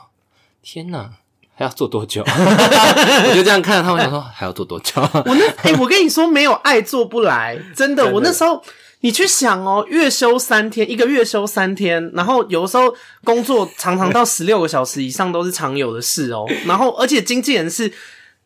[0.62, 1.10] 天哪，
[1.56, 2.22] 还要做多久？
[2.30, 5.02] 我就这样看着他们，想说还要做多久？
[5.02, 8.06] 我那哎、欸，我跟你说，没有爱做不来，真的。
[8.14, 8.64] 我那时候。
[9.02, 16.46] 你去想哦，月休三天，一个月休三天，然后有的时候工作常常到十六个小时以上都是常有的事哦。
[16.66, 17.94] 然后，而且经纪人是，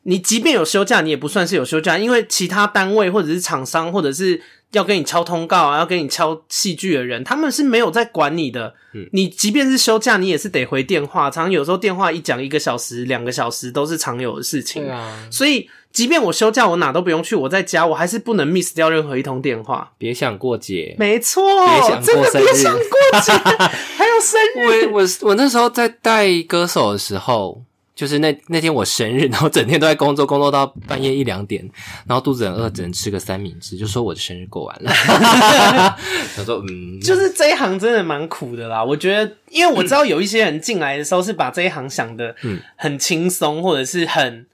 [0.04, 4.42] 你即便有休假，你也不算是有休假，因为其他单位或者是厂商或者是
[4.74, 8.76] 要跟你敲通告啊，要跟你敲戏剧的人，他们是没有在管你的。
[8.94, 14.90] 嗯，你即便是休假，你也是得回电话，常常有时候电话一讲一个小时、两个小时都是常有的事情。
[14.90, 15.70] 啊，所以。
[15.92, 19.92] 即便我休假，我哪都不用去，我在家，我还是不能 miss 掉任何一通电话。
[19.98, 21.44] 别想过节，没错，
[22.02, 24.86] 真的别想过节，还有生日。
[24.92, 27.62] 我我我那时候在带歌手的时候，
[27.94, 31.70] 就是那那天我生日，然后整天都在工作，工作到半夜一两点，
[32.08, 34.92] 然后肚子很饿，只能吃个三明治，就说我的生日过完了。
[36.36, 38.82] 他说嗯，就是这一行真的蛮苦的啦。
[38.82, 44.46] 我觉得，因为我知道有一些人进来的时候是把这一行想的嗯很轻松，或者是很。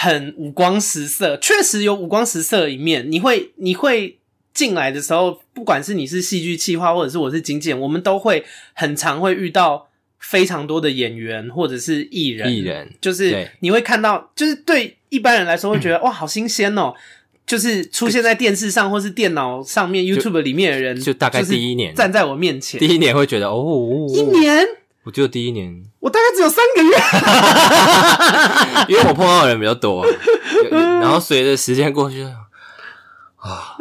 [0.00, 3.10] 很五光十色，确实有五光十色的一面。
[3.10, 4.16] 你会，你会
[4.54, 9.88] 进来的时候，不管是你是戏剧企划，或者是我是经纪人，我们都会很常会遇到
[10.20, 12.54] 非常多的演员或者是艺人。
[12.54, 16.94] 艺人就是你会看到，就是对一般人来说会觉得哇，好新鲜哦！
[17.44, 24.64] 就是出现在电视上或是电脑上面 YouTube 里面的人，就大概第一年站在我面前，第一年会觉得哦，一年。
[25.08, 26.94] 我就第一年，我大概只有三个月，
[28.92, 30.04] 因为我碰到的人比较多，
[30.70, 32.22] 然后随着时间过去，
[33.36, 33.74] 啊，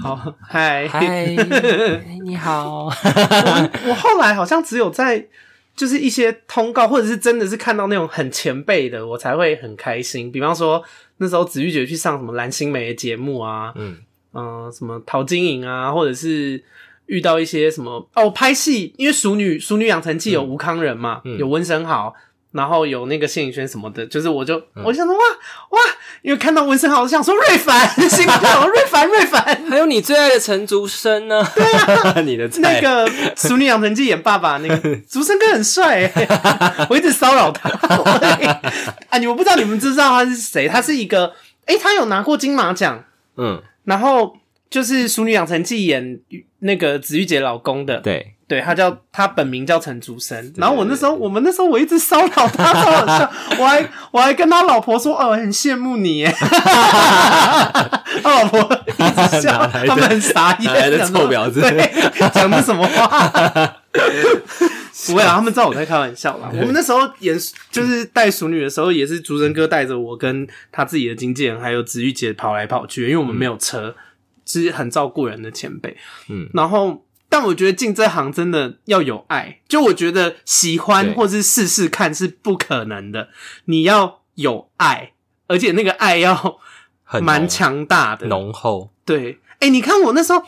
[0.00, 0.86] 好，嗨。
[0.86, 1.26] 嗨，
[2.22, 5.26] 你好，我我后来好像只有在
[5.74, 10.30] 就是一些通告，或者是真的是看到那种很前辈的，我才会很开心。
[10.30, 10.80] 比方说
[11.16, 13.96] 那时候子玉姐去上什么蓝心湄的节目啊，嗯
[14.32, 16.62] 嗯、呃，什么陶晶莹啊，或者是。
[17.06, 22.12] 遇到一些什么哦，拍戏，因为《熟女熟女养成记》有吴康仁嘛，嗯、有温升豪，
[22.52, 25.20] 然后有那个谢颖轩什么的，就是我就、嗯、我就想说哇
[25.70, 25.80] 哇，
[26.22, 31.46] 因为看到温升豪，我想说瑞凡， 心跳瑞凡瑞凡，还有你最爱的陈竹生呢？
[31.54, 36.10] 对啊， 你的那个《熟女养成记》演爸爸那个竹生哥很帅，
[36.90, 37.68] 我一直骚扰他。
[39.10, 40.66] 啊，你我不知道你们知不知道他是谁？
[40.66, 41.34] 他是一个，
[41.66, 43.04] 哎、欸、他有拿过金马奖，
[43.36, 44.38] 嗯，然后。
[44.68, 46.18] 就是《淑女养成记》演
[46.60, 50.52] 那个子玉姐老公的，对对，他叫他本名叫陈竹生。
[50.56, 53.32] 然后我那时候，我们那时候我一直骚扰他，超好笑。
[53.58, 56.32] 我还我还跟他老婆说：“哦，很羡慕你。”耶。
[58.22, 61.60] 他老婆一直笑， 他们很傻眼，来的臭婊子，
[62.32, 63.76] 讲的什么话？
[65.08, 66.48] 不会啊，他们知道我在开玩笑啦。
[66.52, 67.36] 我们那时候演
[67.70, 73.94] 就是带熟女的时候，也是竹生哥带着我跟他自己的经纪人还有子玉姐跑来跑去，因为我们没有车。
[74.46, 75.96] 是很照顾人的前辈，
[76.28, 83.28] 嗯，然后，但我觉得进这行真的要有爱，就我觉得喜欢或是试试看是不可能的，
[83.64, 85.12] 你要有爱，
[85.48, 86.58] 而且那个爱要
[87.20, 88.90] 蛮强大的，浓厚。
[89.04, 90.42] 对，哎，你看我那时候，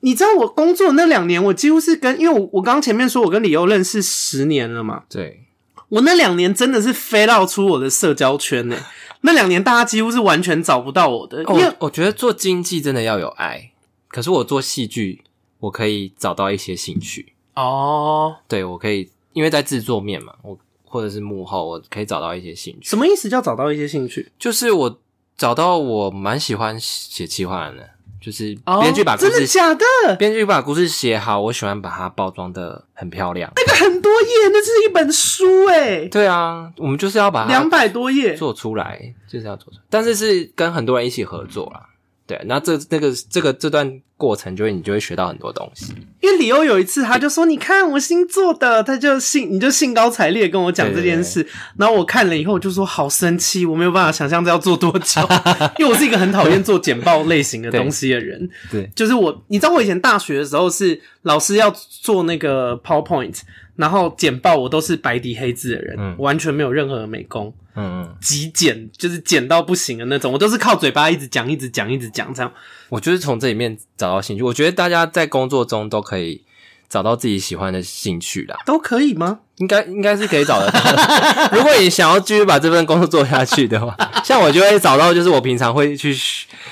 [0.00, 5.44] 你知道我工作那两年，我几乎是跟，因为我我刚刚前面说我跟李欧认识十年了嘛，对，
[5.90, 8.76] 我那两年真的是飞到出我的社交圈呢。
[9.22, 11.42] 那两年，大家几乎是完全找不到我的。
[11.42, 13.72] 因为我，我觉得做经济真的要有爱，
[14.08, 15.24] 可是我做戏剧，
[15.60, 18.36] 我可以找到一些兴趣哦。
[18.46, 22.88] 对，我可以，因为在制作面嘛，我或者是幕后，我可以找到一些兴趣。
[22.88, 24.30] 什么意思叫找到一些兴趣？
[24.38, 25.00] 就是我
[25.36, 27.90] 找到我蛮喜欢写企划的，
[28.22, 30.16] 就是编剧把故事、哦、真的假的？
[30.16, 33.50] 编剧把故事写好，我喜欢把它包装的很漂亮。
[33.56, 36.06] 那个很多页，那是一本书哎。
[36.06, 41.88] 对啊，我们就是要把它两百多页做出来，就是要做出来，但是是跟很多人一起合作啦。
[42.26, 45.92] 对，那这那个这个这段过程，就会你就会学到很多东西。
[46.20, 55.20] 因为李欧有一次，他就说：“你看我新做的，他就兴，你就兴高采烈跟我讲这件事。”然后我看了以后，我就说：“好生气，我没有办法想象这要做多久。
[55.78, 58.48] ”因为我是一个很讨厌做简报类型的东西的人。
[58.70, 63.40] 对，就是我，你知道我以前大学的时候是老师要做那个 PowerPoint。
[63.82, 72.52] 然后简报我都是白底黑字的人，嗯、完全没有任何的美工，嗯嗯，极简就是简到不行的那种，我都是靠嘴巴一直讲，一直讲，一直讲这样。
[72.90, 74.42] 我就是从这里面找到兴趣。
[74.44, 76.44] 我觉得大家在工作中都可以
[76.88, 79.40] 找到自己喜欢的兴趣啦，都可以吗？
[79.56, 80.78] 应该应该是可以找得到。
[81.52, 86.16] 如果你想要继续把这份工作做下去的话， 像我就会找到，就是我平常会去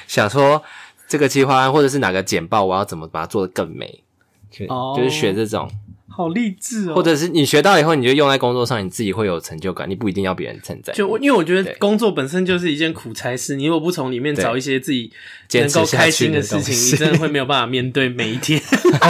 [0.07, 0.63] 想说
[1.09, 4.05] 这个计划案或者是哪个简报，我要怎么把它做得更美，
[4.97, 5.69] 就是学这种。
[6.13, 6.95] 好励志哦！
[6.95, 9.89] 或者是你学到以后，你就用在工作上，你自己会有成就感。
[9.89, 10.95] 你不一定要别人称赞。
[10.95, 15.11] 就因为我觉得工作本身就是一件苦差事，你如果不从里面找一些自己
[15.53, 18.61] 能够开心的事情，你真的会没有办法面对每一天。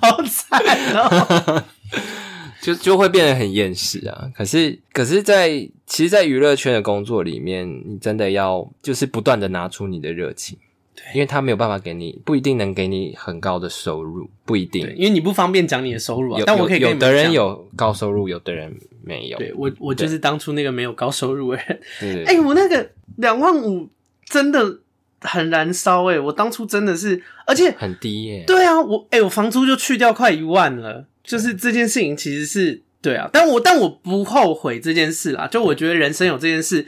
[0.00, 0.62] 好惨
[0.94, 1.64] 哦！
[2.62, 4.30] 就就会变得很厌世啊。
[4.34, 5.50] 可是，可是在
[5.86, 10.56] 其实，在娱乐圈的工作里面，你真的要就是不断的拿出你的热情。
[10.94, 14.88] 对，因为他没有办法给你，不一定能给你很高的收入，不一定。
[14.96, 16.42] 因为你不方便讲你的收入啊。
[16.46, 19.38] 但我可以有，的人有高收入，有的人没有。
[19.38, 21.80] 对，我，我就是当初那个没有高收入的人。
[21.98, 23.88] 对，哎、欸，我那个两万五
[24.26, 24.78] 真的
[25.20, 26.20] 很燃烧哎！
[26.20, 28.44] 我当初真的是，而且很低耶。
[28.46, 31.06] 对啊，我哎、欸，我房租就去掉快一万了。
[31.24, 35.48] 就是这件事情其实是对啊，但我但我不后悔这件事啦。
[35.48, 36.86] 就我觉得人生有这件事，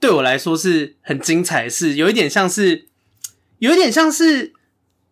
[0.00, 2.86] 对我来说是很精彩的事，有一点像是。
[3.58, 4.52] 有点像是，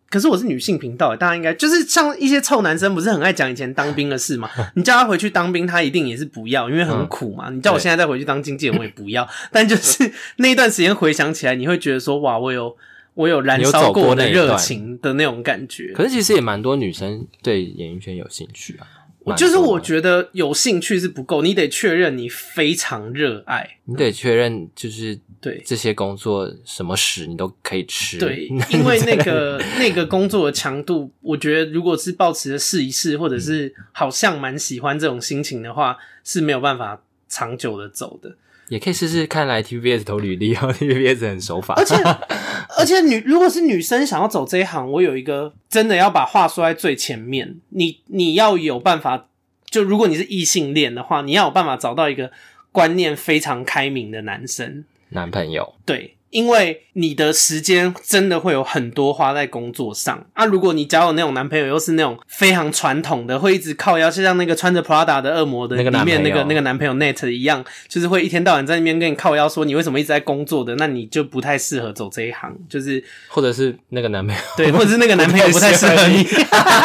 [0.09, 4.49] 可是我是女性频道，大家应该就是像一些臭男生，不是很爱讲以前当兵的事嘛？
[4.75, 7.49] 你叫他回去当兵，他一定也是不要，因为很苦嘛。
[7.49, 9.27] 嗯、你叫我现在再回去当经纪人，我也不要。
[9.51, 12.75] 但就是那一段时间回想起来，你会觉得说，哇，我有
[13.15, 15.93] 我有燃烧过的热情的那种感觉。
[15.95, 18.85] 可是其实也蛮多女生对演艺圈有兴趣啊。
[19.23, 28.17] 我就是我觉得有兴趣是不够，你得确认你非常热爱，你得确认就是对这些工作什么屎你都可以吃。
[28.17, 38.35] 对， 因为那个 那个工作的强度，我觉得如果是抱持着试一试，或者是好像蛮喜欢这种心情的话，是没有办法长久的走的。
[38.69, 41.75] 也可以试试看来 TVBS 投履历哦，TVBS 很守法。
[41.75, 41.95] 而且
[42.77, 47.57] 而且女如果是女生想要走这一行，我有一个真的要把话说在最前面。
[47.69, 49.27] 你你要有办法，
[49.69, 52.31] 就如果你是异性恋的话，你要有办法找到一个
[52.71, 55.75] 观念非常开明的男生男朋友。
[55.85, 56.15] 对。
[56.33, 60.45] 因为你的时间真的会有很多花在工作上啊！
[60.45, 72.51] 如果你交有那种男朋友，又是那种非常传统的，会一直靠腰，就像那个穿着 Prada 的恶魔的里面那个那个男朋友 Net 一样，就是会一天到晚在那边跟你靠腰说你为什么一直在工作的，那你就不太适合走这一行。
[72.67, 76.23] 就是或者是那个男朋友，对，或者是那个男朋友不太适合你，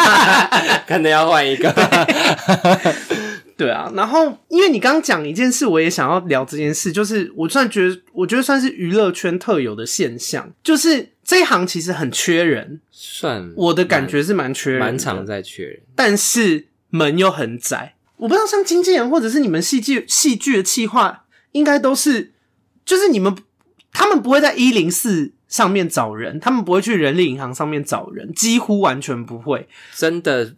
[0.87, 1.73] 可能要换一个。
[3.59, 17.95] 对啊，然后因为你刚刚讲一件事，我也想要聊这件事，就是我算觉得，我觉得算是娱乐圈特有的现象，就是这一行其实很缺人，算我的感觉是蛮缺人，蛮常在缺人，但是门又很窄。
[18.15, 22.31] 我不知道像经纪人或者是你们戏剧戏剧的企划，应该都是，
[22.85, 23.35] 就是你们
[23.91, 30.55] 他们不会在一零四上面找人，他们不会去人力银行上面找人，几乎完全不会，真的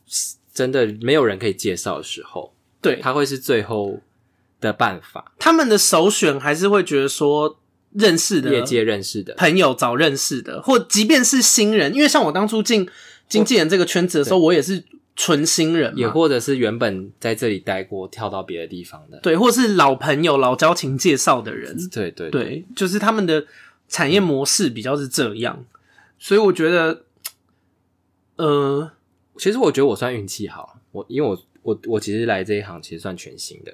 [0.54, 2.54] 真的没有人可以介绍的时候。
[2.82, 4.00] 对，他会是最后
[4.60, 5.32] 的办法。
[5.38, 7.60] 他们的首选还是会觉得说，
[7.92, 9.34] 认识的业界认识的。
[9.36, 12.90] 朋友找认识的，或即便是新人，因为像我当初进
[13.30, 14.84] 经纪人这个圈子的时候，我，我也是
[15.16, 23.46] 纯新人，也或者是原本在这里待过，跳到别的地方的，对，或是老朋友、老交情介绍的人，对对对，对，就是他们的
[23.88, 25.64] 产业模式比较是这样，
[26.18, 27.04] 所以我觉得，
[28.38, 28.92] 呃，
[29.38, 31.40] 其实我觉得我算运气好，我因为我。
[31.64, 33.72] 我我其实来这一行其实算全新的，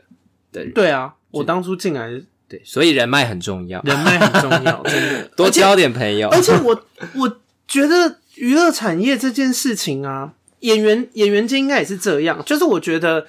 [0.51, 2.09] 对对啊，我当初进来，
[2.49, 6.27] 对，所以人脉很重要，人脉很重要， 真的多交点朋友。
[6.29, 13.27] 而且，而且我我觉得娱乐产业这件事情啊，演员演员界应该也是这样，就是我觉得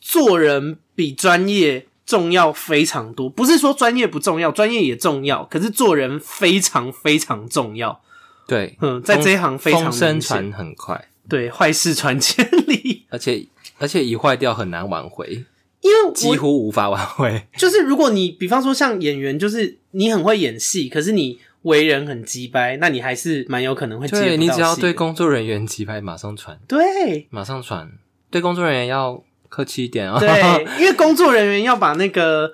[0.00, 8.00] 做人比专业重要非常多，不是说专业不重要，专业也重要，可是做人非常非常重要。
[8.48, 13.46] 对，嗯，在这一行非常风声传很快，对，坏事传千里，而且。
[13.78, 15.44] 而且一坏掉很难挽回，
[15.80, 17.46] 因为几乎无法挽回。
[17.56, 24.28] 就是如果你比方说像演员，就是你很会演戏，可是你为人很鸡掰，那你还是蛮有可能会接不到戏。
[24.28, 26.58] 对，你只要对工作人员鸡掰，马上传。
[26.66, 27.90] 对，马上传。
[28.30, 30.18] 对工作人员要客气一点啊。
[30.18, 30.28] 对，
[30.80, 32.52] 因为工作人员要把那个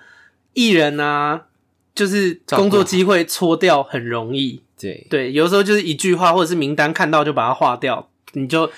[0.54, 1.46] 艺人啊，
[1.94, 4.62] 就是工作机会搓掉很容易。
[4.78, 8.70] 对对，有时候就是一句话或者是名单看到就把它划掉，你就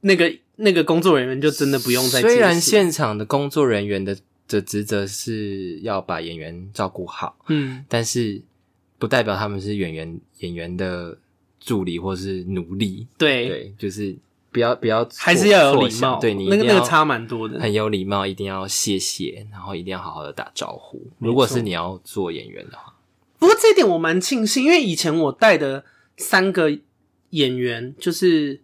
[0.00, 2.20] 那个那个工作人员就真的不用再。
[2.20, 4.16] 虽然现场的工作人员的
[4.48, 8.42] 的职责是要把演员照顾好，嗯，但是。
[8.96, 11.18] 不代表他们是演员演员的
[11.60, 14.16] 助理或是奴隶，对对，就是
[14.50, 21.02] 不要不要，还是要有礼貌，对你那个那个差蛮多的，很有礼貌，一定要谢谢，然后一定要好好的打招呼。
[21.18, 22.94] 如果是你要做演员的话，
[23.38, 25.84] 不过这一点我蛮庆幸，因为以前我带的
[26.16, 26.78] 三个
[27.30, 28.60] 演员就是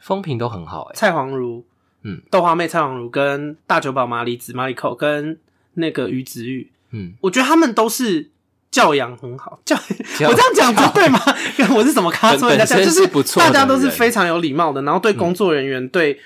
[0.00, 1.64] 风评都很好，蔡黄如，
[2.02, 5.38] 嗯，豆花妹蔡黄如跟大久保麻里子麻里扣跟
[5.74, 8.30] 那个于子玉，嗯，我觉得他们都是。
[8.70, 9.74] 教养很好，教，
[10.16, 11.18] 教我这样讲不对吗？
[11.74, 12.84] 我是怎么看出人家这样？
[12.84, 13.04] 就是
[13.36, 16.20] 大家都是非常有礼貌的，然后对工作人员、嗯、对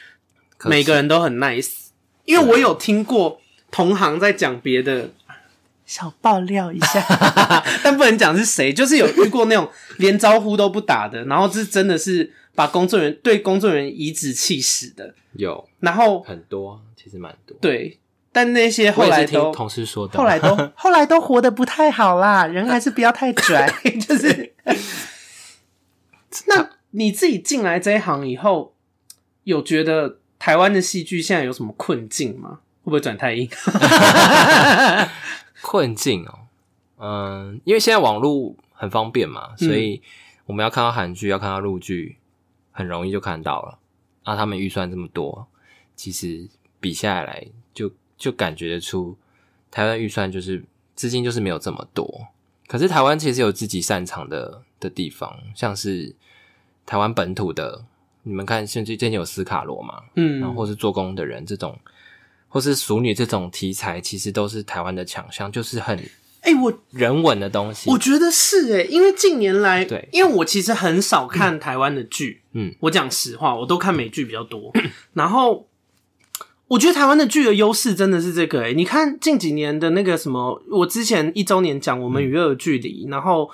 [0.65, 1.71] 每个人都很 nice。
[2.27, 5.09] 因为我有听过同行在讲别的，
[5.87, 7.03] 小爆料一下，
[7.83, 9.67] 但不能讲是谁，就是有遇过那种
[9.97, 17.99] 连招呼都不打的，然后是真的是把工作人员对工作人员颐指气使的，有，然后很多，其实蛮多，对。
[18.33, 23.73] 但那些后来都同事说的，后来都 后来都活得不太好啦，人还是不要太拽。
[24.09, 24.53] 就是，
[26.49, 28.75] 那你自己进来这一行以后，
[29.45, 32.59] 有觉得台湾的戏剧现在有什么困境吗？
[32.83, 33.49] 会不会转太硬？
[35.63, 36.39] 困境哦，
[36.99, 40.03] 嗯，因为现在网络很方便嘛，所以
[40.47, 42.17] 我们要看到韩剧，要看到陆剧，
[42.75, 43.79] 很容易就看到了。
[44.25, 45.47] 啊，他们预算这么多，
[45.97, 46.47] 其实
[46.79, 47.91] 比下来就。
[48.17, 49.15] 就感觉得出，
[49.73, 50.65] 台湾预算就是
[50.95, 52.29] 资金就是没有这么多。
[52.69, 56.15] 可是台湾其实有自己擅长的的地方，像是
[56.87, 57.85] 台湾本土的，
[58.23, 61.77] 你们看，甚至最近有斯卡罗嘛，嗯，然后或是做工的人这种，
[62.49, 65.99] 或是熟女这种题材，其实都是台湾的强项，就是很
[66.45, 74.73] 哎，我人文的东西，我觉得是哎，因为近年来，对，因为我其实很少看台湾的剧，嗯，我讲实话，我都看美剧比较多，
[75.15, 75.69] 然后。
[76.67, 83.49] 我觉得台湾的剧的优势真的是这个哎、欸、你看近几年的那个什么，我之前一周年讲我们与恶的距离，嗯、然后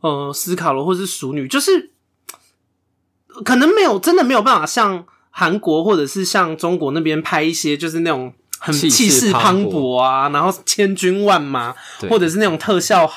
[0.00, 1.90] 呃斯卡罗或是熟女，就是
[3.44, 8.32] 可能没有真的没有办法像韩国或者是像中国那边拍一些就是那种
[8.62, 11.74] 很气势磅礴啊，然后千军万马，
[12.08, 13.10] 或者是那种特效。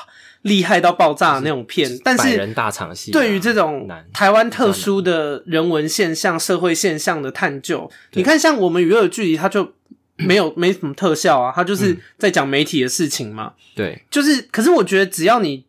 [0.46, 9.74] 厉害到爆炸的那种片，但是人大场戏，对于这种台湾特殊的人文现象、社会现象的探究，你看，像我们娱乐的距离，它就
[10.18, 13.54] 没有没什么特效啊，它就是在讲媒体的事情嘛。
[13.76, 15.66] 对，就是，可是我觉得只要你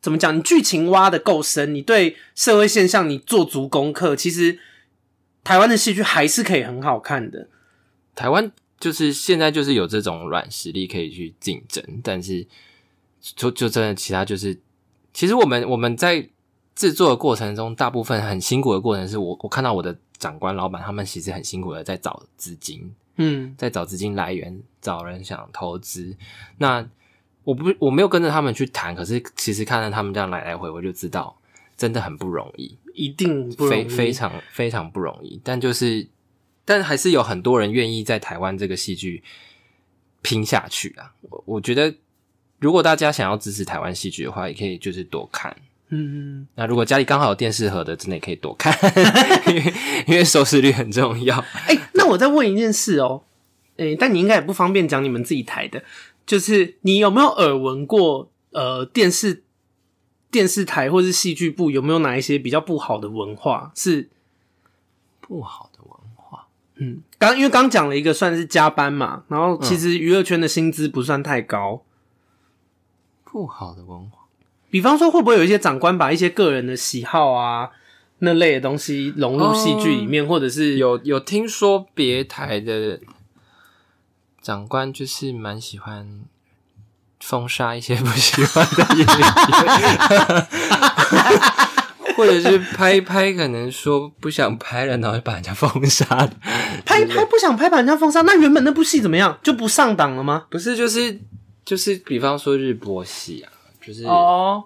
[0.00, 4.58] 怎么讲，你剧情挖的够深，你对社会现象你做足功课，其实
[5.44, 7.46] 台湾的戏剧还是可以很好看的。
[8.14, 12.46] 台湾就是现在就是有这种软实力可以去竞争，但是。
[13.36, 14.60] 就就真的，其他就是，
[15.14, 16.28] 其实我们我们在
[16.74, 26.16] 制作的过程中，大部分很辛苦的过程，是我我看到我的长官老板他们其实很辛苦的在找资金，嗯，在找资金来源，找人想投资。
[26.58, 26.84] 那
[27.44, 31.38] 我不我没有跟着他们去谈，可是其实看到他们这样来来回回，就知道
[31.76, 35.40] 真的很不容易，一定不容易，非非常非常不容易。
[35.44, 36.04] 但就是，
[36.64, 39.22] 但还是有很多人愿意在台湾这个戏剧
[40.22, 41.12] 拼下去啊！
[41.22, 41.94] 我我觉得。
[42.62, 45.52] 如果大家想要支持台湾戏剧的话，也可以就是多看。
[45.88, 48.72] 嗯，那如果家里刚好有电视盒的，真的也可以多看，
[49.48, 49.74] 因 为
[50.06, 51.36] 因为收视率很重要。
[51.66, 53.24] 哎、欸，那我再问一件事哦，
[53.76, 55.82] 哎、欸，但你应该也不方便讲你们自己台的，
[56.24, 58.30] 就是你有没有耳闻过？
[58.52, 59.42] 呃，电视
[60.30, 63.72] 电视台或是戏剧部有没有哪一些比较不好的文化？
[63.74, 64.08] 是
[65.20, 65.71] 不好？
[66.76, 71.82] 嗯，刚因为刚讲了一个算是加班嘛，然后其实娱乐圈的薪资不算太高。
[73.24, 74.26] 不好的文化，
[74.70, 77.70] 比方说，会不会有一些长官把一些个人的喜好啊
[78.18, 83.00] 那类的东西融入戏剧里面，哦、或者是有有听说别台的
[84.40, 86.20] 长官就是蛮喜欢
[87.20, 89.16] 封杀一些不喜欢的演员，
[92.22, 96.32] 或者是拍一 拍，可能说不想拍了，然后就把人家封杀了。
[96.86, 99.38] 拍一拍不想拍，把人家封杀，那原本那部戏怎么样？
[99.42, 100.46] 就不上档了吗？
[100.50, 101.20] 不是，就是。
[101.64, 104.64] 就是比方说日播戏啊，就是哦，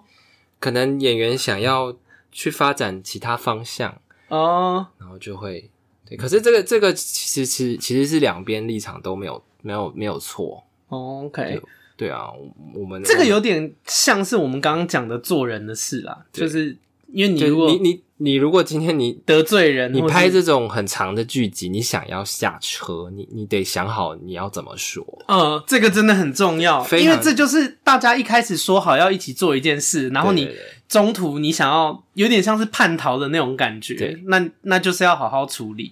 [0.59, 1.95] 可能演员想要
[2.31, 3.95] 去发展其他方向
[4.29, 5.69] 哦，然后就会
[6.09, 6.17] 对。
[6.17, 10.63] 可是这个这个其实其实其实是两边立场都没有没有没有错。
[10.87, 11.61] 哦，OK，
[11.95, 12.31] 对啊，
[12.73, 16.75] 我们这个有点像是我们刚刚讲的做人的事啦，就是
[17.11, 25.05] 因为你如果你你你如果今天你得罪人，你拍这种很长的剧集，你想要下车，你你得想好你要怎么说。
[25.27, 30.49] 呃，这个真的很重要，因为这就是大家一开始说好要一起做一件事，然后你
[30.89, 35.91] 中途你想要有点像是叛逃的那种感觉，对，那那就是要好好处理。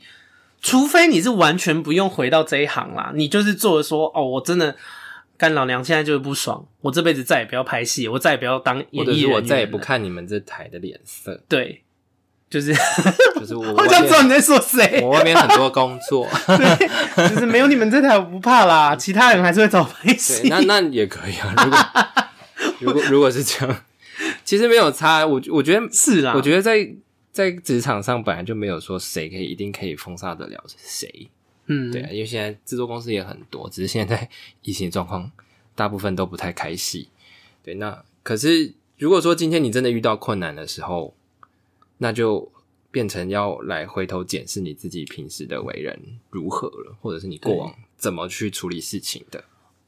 [0.61, 4.76] 除非你是完全不用回到这一行啦，你就是做的说哦，我真的。
[5.38, 11.44] 干老娘现在就是不爽，我这辈子再也不要拍戏，我再也不要当演艺人我再也不看你们这台的脸色。
[11.50, 11.84] 对，
[12.50, 12.74] 就是
[13.36, 15.02] 就是我， 我想知道你在说谁。
[15.02, 20.48] 我外面很多工作， 对，就是没有你们这台我不怕啦，其他人还是会找拍戏。
[20.48, 21.54] 那那也可以啊，
[22.80, 23.84] 如果如果如果是这样，
[24.46, 25.26] 其实没有差。
[25.26, 26.88] 我我觉得是啦，我觉得在
[27.34, 31.30] 在职场上本来就没有说谁可以一定可以封杀得了谁。
[31.68, 34.30] 嗯，对啊，因为现在制作公司也很多，只是现在
[34.61, 35.32] 疫情状况，
[35.76, 37.09] 大部分都不太开戏。
[37.63, 41.13] 对，那可是如果说今天你真的遇到困难的时候，
[41.97, 42.51] 那就
[42.91, 45.99] 变成要来回头检视你自己平时的为人
[46.30, 49.43] 如何了，或者是你过往怎么去处理事情的。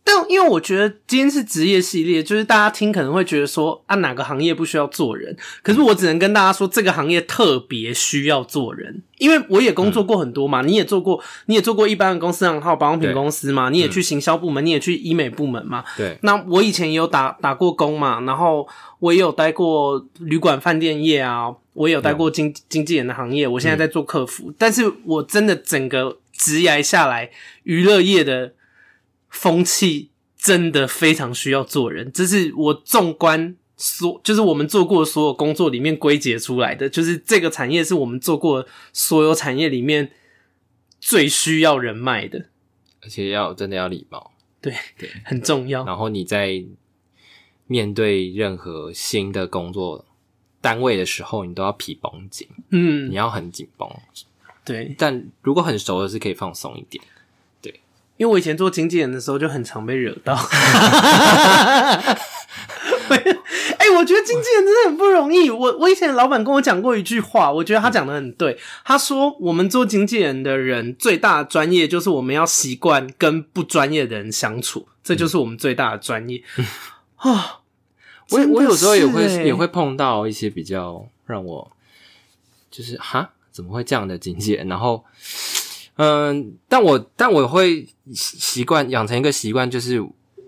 [0.07, 5.35] 但因为我觉得今天是职业系列，就是大家听可能会觉得说啊，哪个行业不需要做人？
[5.61, 15.83] 可是我只能跟大家说，这个行业特别需要做人，因为我也工作过很多嘛，嗯、你也做过，你也做过一般的公司，然后保养品公司嘛，你也去行销部门，嗯、你也去医美部门嘛。
[15.97, 16.17] 对。
[16.21, 18.65] 那我以前也有打打过工嘛，然后
[18.99, 27.29] 我也有待过旅馆饭店业啊，我也有待过经经纪人的行业，我现在在做客服，嗯、但是我真的整个职涯下来，
[27.63, 28.53] 娱乐业的。
[29.29, 40.11] 风气真的非常需要做人，这是我纵观所，就是我们做过的所有工作里面归结出来的，就是这个产业是我们做过所有产业里面
[40.99, 42.45] 最需要人脉的，
[43.01, 45.85] 而且要真的要礼貌，对对，很重要。
[45.85, 46.63] 然后你在
[47.67, 50.05] 面对任何新的工作
[50.61, 53.89] 单位的时候，你都要皮绷紧，嗯，你要很紧绷，
[54.63, 54.95] 对。
[54.97, 57.03] 但如果很熟的是可以放松一点。
[58.17, 60.33] 因为我以前做经纪人的时候就很常被惹到，
[63.09, 65.49] 哎、欸，我觉得经纪人真的很不容易。
[65.49, 68.59] 我我以前的老板跟我讲过一句话，我觉得他讲的很对。
[68.83, 76.41] 他说，我们做经纪人的人最大的专业就是我们要习惯跟不专业的人相处，这就是我们最大的专业。
[77.17, 77.59] 啊，
[78.31, 81.71] 我我有时候也会也会碰到一些比较让我
[82.71, 84.67] 就是哈，怎么会这样的经纪人？
[84.67, 85.05] 然后。
[85.97, 89.99] 嗯，但我但我会习惯养成一个习惯，就是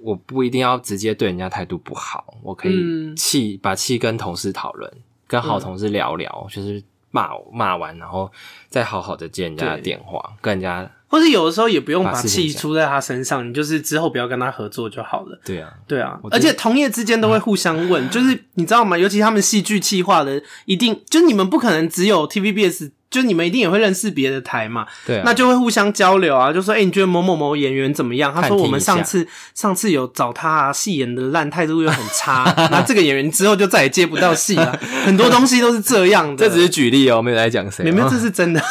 [0.02, 4.92] 我不一定要直接对人家态度不好，我可以气、嗯、把气跟同事讨论，
[5.28, 6.82] 跟好同事聊聊，嗯、就是
[7.12, 8.32] 骂骂完，然后
[8.70, 15.42] 再好好的接人家的电话，跟人家，或是有的时候也不用把气出在他身上，你就是之后不要跟他合作就好了。
[15.44, 18.96] 对啊，对啊，而且同业之间都会互相问， 就是你知道吗？
[18.96, 22.92] 尤其他们戏剧企划的，一定就是你们不可能只有 TVBS。
[23.10, 28.32] 就你们一定也会认识别的台嘛，对啊，那就会互相交流啊，就说，哎、欸，你觉得某某某演员怎么样？
[28.32, 34.78] 他说我们上次上次有找他啊，戏演的烂，态度又很差，那这个演员之后就再也接不到戏了。
[35.06, 38.62] 很多东西都是这样的，这只是举例哦，没有在讲谁，没有，这是真的，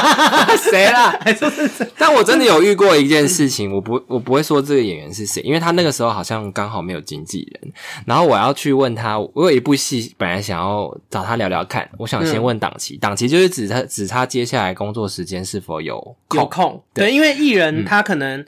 [0.70, 1.14] 谁啦？
[1.20, 1.86] 还说是真？
[1.98, 7.70] 但我真的有遇过一件事情，我不我不会说这个演员是谁，因为他那个时候好像刚好没有经纪人，
[8.06, 13.73] 然后我要去问他，我有一部戏本来想要找他聊聊看，我想先问档期，档期就是指。
[13.74, 15.98] 他只他接下来工作时间是否有
[16.28, 16.82] 空有空？
[16.94, 18.44] 对，对，因为艺人他可能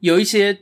[0.00, 0.58] 有一些，嗯、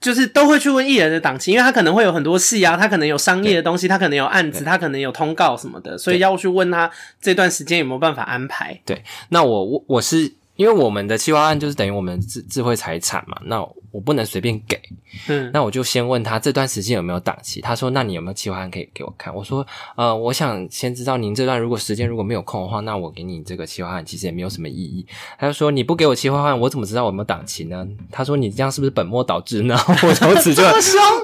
[0.00, 6.90] 就是都会去问艺人的档期，因为他可能会有很多戏啊，他可能有商业的东西，他可能有案子，他可能有通告什么的，所以要去问他
[7.20, 8.80] 这段时间有没有办法安排。
[8.84, 10.34] 对，那我我我是。
[10.56, 14.80] 因为我们的企划案就是等于我们智智慧财产嘛，那我不能随便给，
[15.28, 17.60] 嗯，那我就先问他这段时间有没有档期。
[17.60, 25.06] 他说：“那你有没有企划案可以给我看？”我说：“呃，我想先知道您这段如果时间如果没有空的话，那我给你这个企划案其实也没有什么意义。”
[25.38, 29.78] 他就说：“你不给我企划案，我怎么知道我有没有档期呢？”他说：“你这样是不是本末倒置呢？”
[30.08, 30.62] 我从此就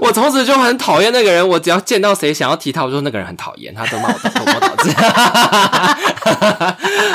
[0.02, 1.48] 我从此就很讨厌那个人。
[1.48, 4.90] 我只要见到谁想要提他，我说那个人很讨厌，他都骂我本末倒置。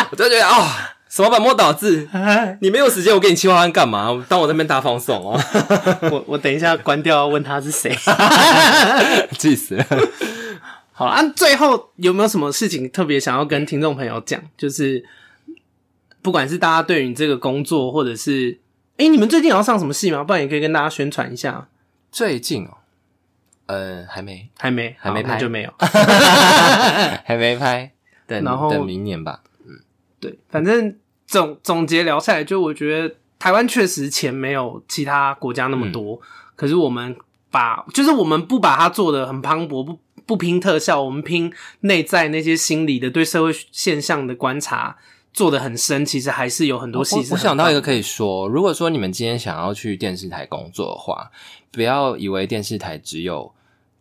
[0.10, 0.66] 我就觉得哦。
[1.14, 2.10] 什么本末倒置？
[2.60, 4.26] 你没有时间，我给你企划案干嘛？
[4.28, 5.40] 当我这边大放送哦。
[6.10, 7.96] 我我等一下关掉，问他是谁，
[9.38, 9.86] 气死了。
[10.92, 14.42] 好，啊，最后有没有什么事情特别想要跟听众朋友讲？
[14.58, 15.06] 就是
[16.24, 18.58] 不管是大家对于你这个工作，或者是
[18.98, 20.24] 哎、欸，你们最近有要上什么戏吗？
[20.24, 21.68] 不然也可以跟大家宣传一下。
[22.12, 22.78] 最近哦，
[23.68, 27.92] 呃，还没，还没，还没拍就没有，还没拍，
[28.26, 29.42] 等然后等明年吧。
[29.68, 29.80] 嗯，
[30.20, 30.98] 对，反正。
[31.34, 36.20] 总总结聊下来，就我觉得台湾确实钱没有其他国家那么多，嗯、
[36.56, 37.16] 可是我们
[37.50, 44.98] 把，就是我们不把它做的很磅礴，不不拼特效，我们拼内在那些心理的对社会现象的观察。
[45.34, 47.16] 做的很深，其实还是有很多细。
[47.32, 51.32] 我想到一个可以说，如果说你们今天想要去电视台工作的话，
[51.72, 53.52] 不要以为电视台只有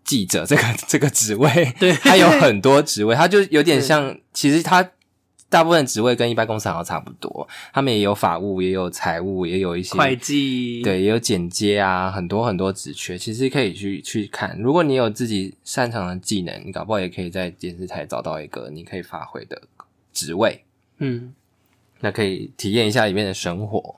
[0.04, 4.86] 记者这个这个职位，对，它有很多职位，它就有点像，其实它
[5.52, 14.58] 大部分职位跟一般公司好像差不多，他们也有法务，也有财务，也有一些会计，对，也有剪接啊，很多很多职缺，其实可以去去看。
[14.58, 19.60] 如果你有自己擅长的技能，你搞不好也可以在电视台找到一个你可以发挥的
[20.14, 20.64] 职位。
[20.96, 21.34] 嗯，
[22.00, 23.96] 那可以体验一下里面的生活，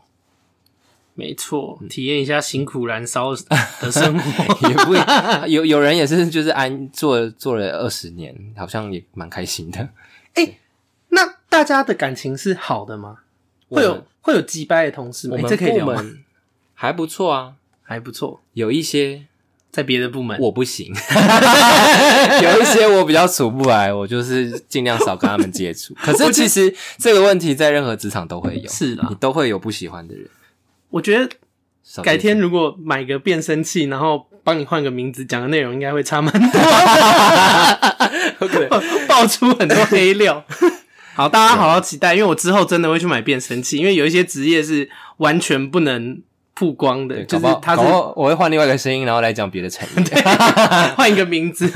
[1.14, 3.30] 没错，体验一下辛苦燃烧
[3.80, 9.78] 的 生活，也不会有有人也是就是安做做了二十年，好像也蛮开心的。
[10.34, 10.58] 哎、欸，
[11.10, 13.18] 那大家的感情是好的吗？
[13.68, 15.36] 会有会有击败的同事吗？
[15.36, 16.04] 我们、欸、这可以聊吗？
[16.74, 17.52] 还不错啊，
[17.84, 19.26] 还不错，有一些。
[19.70, 20.86] 在别的部门，我不行，
[22.42, 25.92] 有一些我比较处不来，我就是尽量少跟他们接触。
[26.00, 30.28] 可是其实这个问题在任何职场都会有，是的，你都会有不喜欢的人。
[30.90, 31.28] 我觉得
[32.04, 36.50] 改天如果买个变声器，然后帮你换个名字，讲的内容应该会差蛮多
[38.48, 38.68] 的，
[39.08, 40.44] 爆出很多黑料。
[41.14, 46.20] 好，大家好好期待，因为我之后真的会去买变声器，因为有一些职业是完全不能。
[46.56, 47.82] 曝光的，就是他是，
[48.14, 50.22] 我会换另外一个声音，然后来讲别的产业，
[50.94, 51.68] 换一个名字，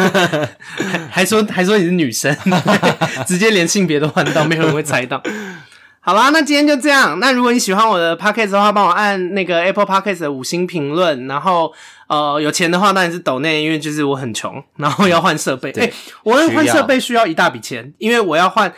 [1.10, 2.32] 还说 还说你是女生，
[3.26, 5.20] 直接连性别都换到，没有人会猜到。
[5.98, 7.18] 好啦，那今天就这样。
[7.18, 11.72] 那如果你喜欢我的 Podcast 的话，帮我按那个 Apple Podcast 的五星评论，然后
[12.06, 15.72] 呃有钱的话当然是抖内，因为就是我很穷，然后要换设备。
[15.72, 15.90] 哎，
[16.22, 18.72] 我换设备需要一大笔钱，因为我要换。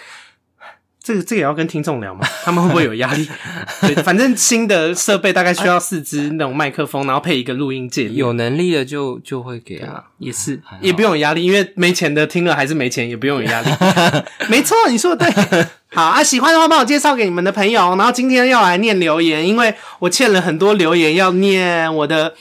[1.02, 2.26] 这个这个也要跟听众聊嘛？
[2.44, 3.26] 他们会不会有压力？
[3.80, 8.14] 对，反正新的设备大概需要四支那种麦克风，然后配一个录音键。
[8.14, 13.70] 有能力的就就会给啊，也是也不用有压力，因为没钱的听了还是没钱，也不用有压力。
[14.48, 15.66] 没错，你说的对。
[15.92, 17.96] 好啊，喜欢的话帮我介绍给你们的朋友。
[17.96, 21.92] 然后今天要来念留言，因为我欠了很多留言要念。
[21.96, 22.34] 我的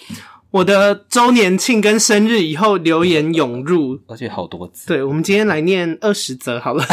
[0.51, 4.86] 我的周年庆跟生日以后留言涌入，而且好多字。
[4.88, 6.86] 对，我们今天来念二十则好了。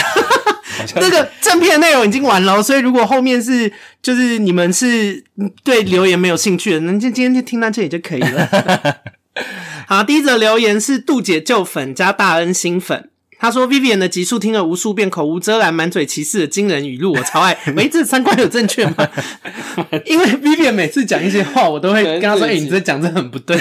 [0.96, 3.72] 那个正片内容已经完了，所以如果后面是
[4.02, 5.22] 就是你们是
[5.62, 9.00] 对留言没有兴趣的，那就今天就听到这里就可以了。
[9.86, 13.10] 好，第一则留言是杜姐旧粉加大恩新粉。
[13.38, 17.56] 他说：“Vivian 的集数听了无数遍，口无遮拦、满嘴歧视的惊人语录，我超爱。
[17.74, 19.08] 每次三观有正确吗？
[20.06, 23.56] 因为 Vivian 每次讲一些话，我都会跟他说：‘哎、欸，你这讲这很不对。’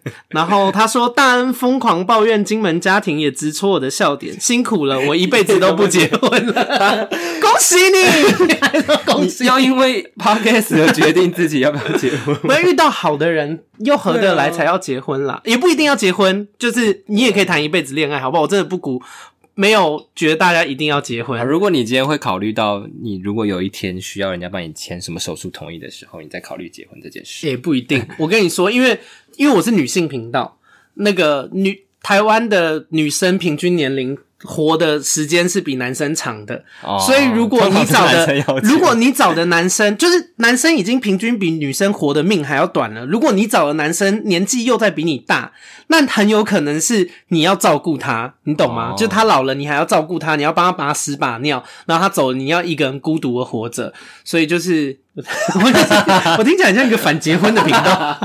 [0.30, 4.38] 然后他说：‘大恩疯狂抱怨金门家庭，也直戳我的笑点。
[4.40, 7.08] 辛苦了，我一辈子都不结婚了。
[7.40, 8.54] 恭喜你！
[9.04, 9.44] 恭喜！
[9.44, 12.36] 要因为 Podcast 而决定自己要不要结婚。
[12.44, 18.42] 我要遇到好的人又合得来才要结婚啦，也不一定要结婚，就是你也可以谈一辈子恋爱，好不好？
[18.42, 19.02] 我真的不鼓。”
[19.56, 21.38] 没有觉得大家一定要结婚。
[21.38, 27.46] 啊，如果你今天会考虑到，你如果有一天需要人家帮你签什么手术同意的时候，你再考虑结婚这件事。
[27.46, 28.02] 也不一定。
[28.18, 28.98] 我跟你说，因为
[29.36, 30.58] 因为我是女性频道，
[30.94, 34.16] 那个女台湾的女生平均年龄。
[34.42, 45.52] 活的时间是比男生长的，哦、所以如果你找的如果你找的男生就是男生已经平均比女生活的命还要短了，如果你找的男生年纪又在比你大，
[45.88, 48.92] 那很有可能是你要照顾他，你懂吗？
[48.92, 53.92] 哦、就他老了，你还要照顾他，你要帮他把屎把尿，然后他走了，你要一个人孤独的活着，
[54.24, 54.98] 所以就是
[56.38, 58.18] 我听起来像一个反结婚的频道。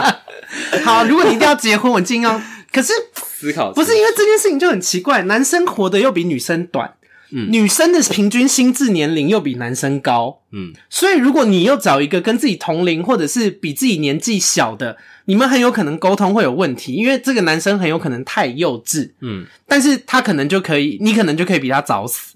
[0.82, 2.42] 好，如果你一定要结婚，我尽量。
[2.72, 2.92] 可是。
[3.40, 6.94] 思考不是因为这件事情就很奇怪，男生活的又比女生短，
[7.30, 14.96] 嗯，女生的平均心智年龄又比男生高，嗯，所以如果你又找一个跟自己同龄或者是比自己年纪小的，
[15.26, 22.34] 你们很有可能沟通会有问题，因为这个男生很有可能太幼稚，嗯，但是他可能就可以，你可能就可以比他早死，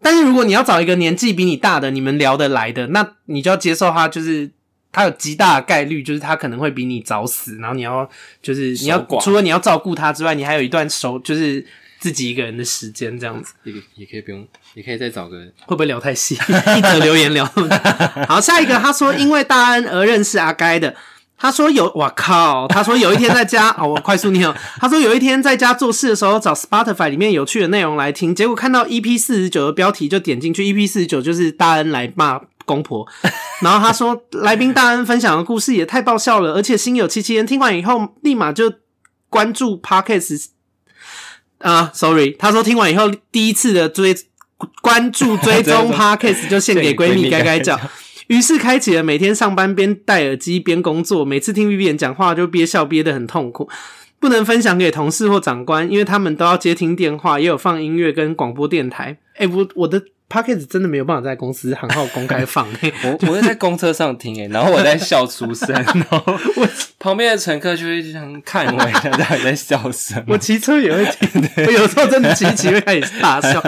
[0.00, 4.52] 但是如果你要找一个年纪比你大的，你们聊得来的，那你就要接受他就是。
[4.96, 8.08] 他有极大的概率，就是他可能会比你早死，然后你要
[8.40, 11.62] 就是你要除了你要照顾他之外，你还有一段熟就是
[11.98, 15.36] 自己一个人的时间，这样子也也可以不用，也可以再找个
[15.66, 16.34] 会不会聊太细？
[16.78, 17.44] 一则留言聊。
[18.26, 20.96] 好，下一个他说因为大恩而认识阿该的，
[21.36, 32.40] 他说有我靠，他说有一天在家哦，我快速念哦，他说有一天在家做事的时候找 Spotify 里面有趣的内容来听，结果看到 EP 四十九的标题就点进去，EP 四十九就是大恩来骂。
[32.66, 33.06] 公婆，
[33.62, 37.46] 然后他说：“来宾大恩分享的故事也太爆笑了，而且心有戚戚焉。
[37.46, 38.70] 听完以后，立马就
[39.30, 40.48] 关注 Podcast
[41.58, 44.14] 啊，sorry，他说听完以后第一次的追
[44.82, 47.80] 关注 追踪 Podcast 就献给闺蜜该该 叫。
[48.26, 53.70] 于是开启了每天上班边戴耳机边工作，每次听 Vivian 讲话就憋笑憋得很痛苦，
[54.18, 59.18] 不能分享给同事或长官，因为他们都要接听电话，也有放音乐跟广播电台。
[59.34, 60.02] 哎、欸，我我的。
[60.28, 62.66] Podcast 真的没有办法在公司行号公开放，
[63.04, 66.22] 我我会在公车上听诶， 然后我在笑出声， 然后
[66.56, 66.68] 我
[66.98, 70.22] 旁边的乘客就会这样看我，一下，到底在笑声。
[70.26, 73.62] 我骑车也会听，我有时候真的骑骑会开始大笑。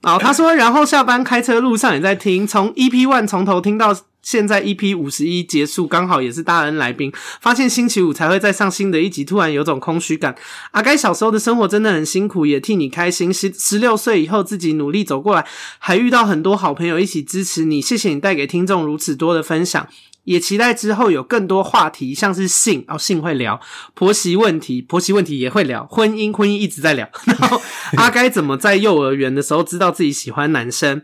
[0.00, 3.96] 然后他说，然后下班开车路上也在听，从 EP One 从头听到。
[4.28, 7.10] 现在 EP 五十一结束，刚好也是大恩来宾，
[7.40, 10.36] 发现星期五才会再上新的一集，突然有种空虚感。
[10.72, 13.32] 阿该小时候的生活真的很辛苦，也替你开心。
[13.32, 15.46] 十十六岁以后自己努力走过来，
[15.78, 19.88] 还遇到很多好朋友一起支持你，谢谢你带给听众如此多的分享。
[20.24, 23.58] 也期待之后有更多话题，像是性哦，性会聊，
[23.94, 27.08] 婆媳问题，婆媳问题也会聊，婚姻婚姻一直在聊。
[27.24, 27.62] 然后
[27.96, 31.00] 阿该怎么在幼儿园的时候知道自己喜欢男生？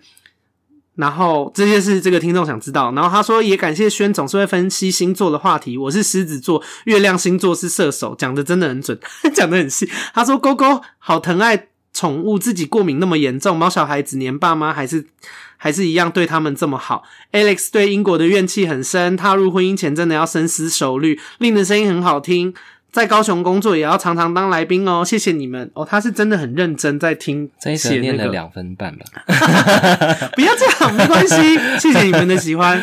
[0.97, 2.93] 然后这些是这个听众想知道。
[2.93, 5.77] 然后他说也感谢轩总是会分析星座的话题。
[5.77, 8.99] 我是狮子座，月亮星座是射手，讲的真的很准，
[9.35, 9.89] 讲的很细。
[10.13, 15.07] 他说勾勾好疼爱宠物，自己过敏那么严重，猫小孩子黏爸妈还是
[15.57, 17.05] 还是一样对他们这么好。
[17.33, 21.21] Alex 对英国的怨气很深，踏入婚姻前真的要深思熟虑。
[21.39, 22.55] 令的声音很好听。
[22.95, 29.05] 在高雄工作也要常常当来宾哦，谢谢你们哦，他是真的很认真在听，这一次念了两分半吧，
[30.37, 32.81] 不要这样，没关系，谢谢你们的喜欢。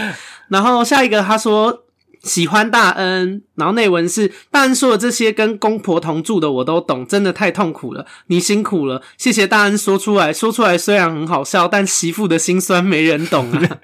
[0.50, 1.86] 然后下一个他说。
[2.24, 13.78] 喜欢大恩，然后内文是大恩说的这些跟公婆同住的我都懂，真的太痛苦了，你辛苦了，谢谢大恩说出来，说出来虽然很好笑，但媳妇的心酸没人懂啊。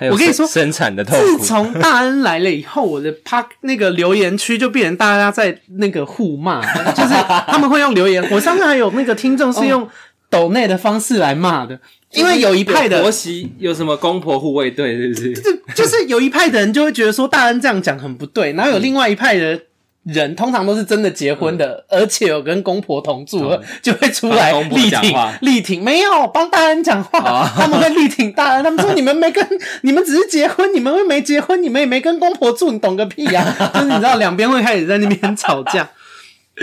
[0.10, 1.38] 我跟你说，生产的痛苦。
[1.38, 6.60] 自从大恩来了以后，我的趴那个留言区就变成大家在那个互骂，
[6.92, 7.14] 就是
[7.46, 8.26] 他们会用留言。
[8.30, 9.88] 我上次还有那个听众是用
[10.30, 11.78] 抖内的方式来骂的。
[12.12, 15.32] 因为有一派的婆媳有什么公婆护卫队，是不是？
[15.74, 19.60] 就就是有一派的人就会觉得说大恩这样讲很不对，然后有另外一派的
[20.02, 25.84] 人，通常都是真的结婚的，而且有跟公婆同住，就会出来力挺力挺。
[25.84, 28.64] 没有帮大恩讲话，他们会力挺大恩。
[28.64, 29.46] 他们说你们没跟
[29.82, 33.44] 你们只是结婚，你们又没结婚，你们也没跟公婆住，你懂个屁呀！
[33.72, 35.88] 就是你知道两边会开始在那边吵架。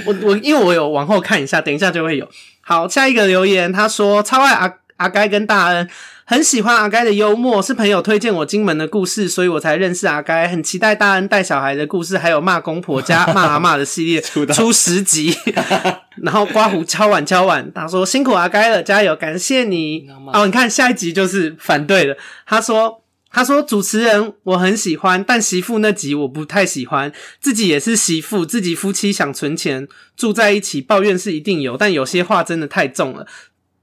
[0.06, 2.28] 我我因为我有往后看一下，等一下就会有。
[2.68, 4.74] 好，下一个留言，他说超爱阿。
[4.98, 5.88] 阿该跟大恩
[6.26, 10.48] 很喜欢阿该的幽默，是朋友推荐我金门的故事，所以我才认识阿该。
[10.48, 14.20] 很期待大恩带小孩的故事，还有骂公婆加骂阿嬷的系列
[14.52, 15.32] 出十集。
[16.24, 20.08] 然后刮胡敲碗敲碗，他说辛苦阿该了，加油，感谢你。
[20.34, 22.18] 哦，你看下一集就是反对的。
[22.48, 27.12] 他说他说主持人我很喜欢，但媳妇那集我不太喜欢。
[27.40, 33.28] 自己也是媳妇，自己夫妻想存钱住在一起，抱怨是一定有，但有些话真的太重了。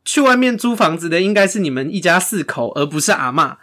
[0.04, 3.58] 去外面租房子的应该是你们一家四口，而不是阿妈。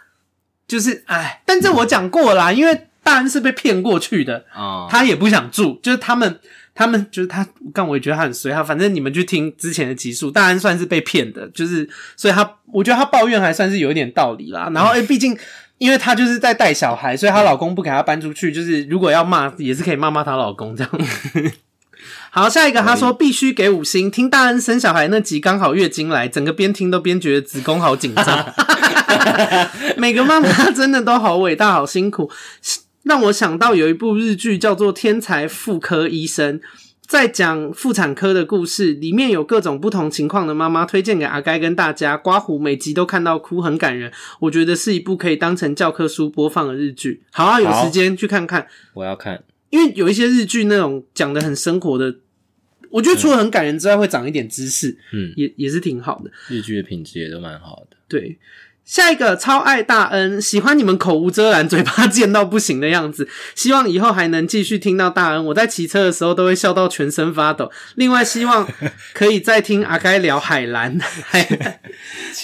[0.66, 6.38] 就是，哎，但这我讲过啦，因为大恩是被骗过去的，哦，他也不想住，就是他们，
[6.74, 14.70] 他们就是他，但我也觉得他很衰，他反正你们去听之前的集数，大恩算是被骗的，就是，所以他，我觉得他抱怨还算是有一点道理啦。
[14.72, 15.36] 然后，哎毕竟，
[15.82, 20.92] 因为她就是在带小孩，所以她老公不给她搬出去，就是如果要骂，也是可以骂骂她老公这样。
[22.30, 24.08] 好，下一个她说必须给五星。
[24.08, 28.54] 听大恩生小孩那集刚好月经来，整个边听都边觉得子宫好紧张。
[29.98, 32.30] 每个妈妈真的都好伟大，好辛苦，
[33.02, 36.60] 让我想到有一部日剧叫做《天才妇科医生》，
[37.06, 42.16] 在讲妇产科的故事，里面有各种不同情况的妈妈，推荐给阿该跟大家。
[42.16, 44.10] 刮胡每集都看到哭，很感人。
[44.40, 47.22] 我觉得是一部可以当成教科书播放的日剧。
[47.30, 48.66] 好啊，有时间去看看。
[48.94, 49.44] 我要看。
[49.68, 52.16] 因为有一些日剧那种讲的很生活的，
[52.90, 56.30] 我觉得除了很感人之外，会长一点知识，嗯，也也是挺好的。
[56.48, 57.96] 日剧的品质也都蛮好的。
[58.08, 58.38] 对，
[58.84, 65.44] 下一个超爱大恩，喜欢你们口无遮拦、嘴巴贱到不行的样子，希望以后还能继续听到大恩。
[65.46, 67.70] 我在骑车的时候都会笑到全身发抖。
[67.94, 68.68] 另外，希望
[69.14, 71.42] 可以再听阿该聊海蓝， 海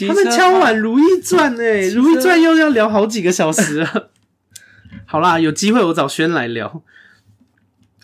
[0.06, 4.10] 他们敲碗《如懿传》诶，《如懿传》又要聊好几个小时了。
[5.04, 6.82] 好啦，有机会我找轩来聊。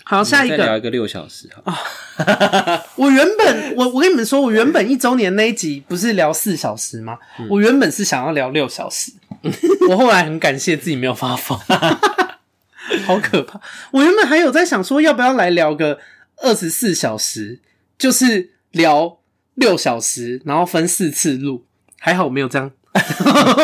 [0.07, 1.75] 好，下一个聊一个六小时啊！
[2.97, 7.19] 我原本我我跟你们说，我原本一周年那一集不是聊四小时吗？
[7.41, 9.13] 嗯、我原本是想要聊六小时，
[9.89, 11.59] 我后来很感谢自己没有发疯，
[13.07, 13.61] 好可怕！
[13.93, 15.99] 我原本还有在想说，要不要来聊个
[16.37, 17.61] 二十四小时，
[17.99, 19.19] 就是聊
[19.55, 21.65] 六小时，然后分四次录。
[21.99, 22.71] 还好我没有这样，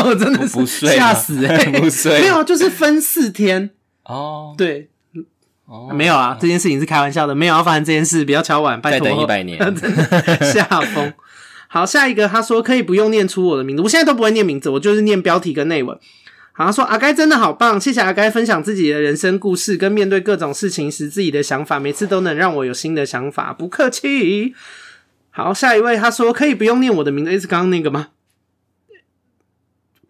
[0.05, 1.81] 我真的是吓死哎、欸！
[1.81, 3.71] 不睡，没有，就是分四天
[4.05, 4.90] 哦，对。
[5.73, 9.07] Oh, 没有啊，这件事情是开玩笑的，没有要发生这件事，不要敲碗，拜托。
[9.07, 9.57] 再等一百年，
[10.53, 11.13] 下风。
[11.69, 15.97] 好，下一个，他说可以不用念出我的名字，我现在都不会念名字，我就是念标题跟内文。
[16.53, 24.57] 好他说阿该真的好棒，谢谢阿该分享自己的人生故事跟面对各种事情时自己的想法，每次都能让我有新的想法，不客气。
[25.31, 28.09] 好，下一位他说可以不用念我的名字，是刚刚那个吗？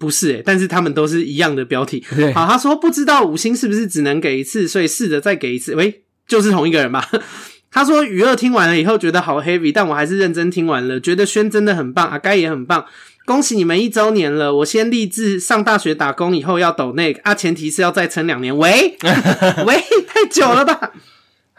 [0.01, 2.03] 不是诶、欸，但是他们都是一样的标题。
[2.35, 5.75] 好，他说不知道五星是不是只能给一次，所以试着再给一次。
[5.75, 7.07] 喂，就是同一个人吧？
[7.71, 12.85] 他说娱乐听完了以后觉得好 heavy，但我还是认真听完了，觉得轩真的很棒，阿该也很棒。
[13.27, 14.53] 恭喜你们一周年了！
[14.57, 18.57] 我先立志上大学打工，以后要抖那个啊，前提是要再撑两年。
[18.57, 18.97] 喂
[19.67, 20.93] 喂，太久了吧？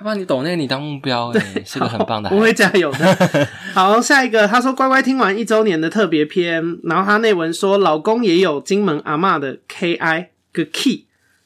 [0.02, 3.18] 他把你懂那个你当目标，对，是个很棒的，我会加油的。
[3.72, 11.06] 好，下一个，他说乖乖听完一周年的特别篇，然后他内文说老公也有金门阿嬷的 K I 个 key，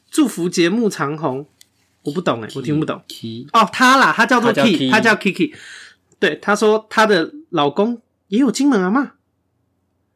[0.09, 1.45] 祝福节目长红。
[2.03, 3.01] 我不懂诶，我听不懂。
[3.09, 5.53] key 哦，他啦，他叫做 key，他叫 Kiki。
[6.17, 9.09] 对，他说他的老公也有金门阿嬷。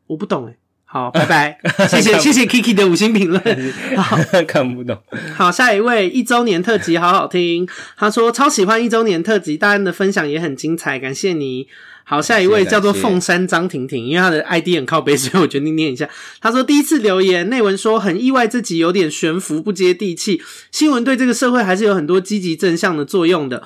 [0.07, 0.57] 我不懂诶，
[0.91, 3.43] 好，拜拜， 谢谢谢谢 Kiki 的五星评论，
[3.95, 4.17] 好，
[4.47, 4.97] 看不懂。
[5.35, 11.67] 好，下一位一周年特辑好好听，他说超喜欢一周年特辑，大家的分享也很精彩，感谢你。
[12.03, 16.09] 好，下一位叫做凤山张婷婷，因为她的 ID 很靠北，所以我决定念一下。
[16.41, 20.41] 他说第一次留言内文说很意外，自己有点悬浮，不接地气。
[20.71, 23.61] 新闻对这个社会还是有很多积极正向的作用的，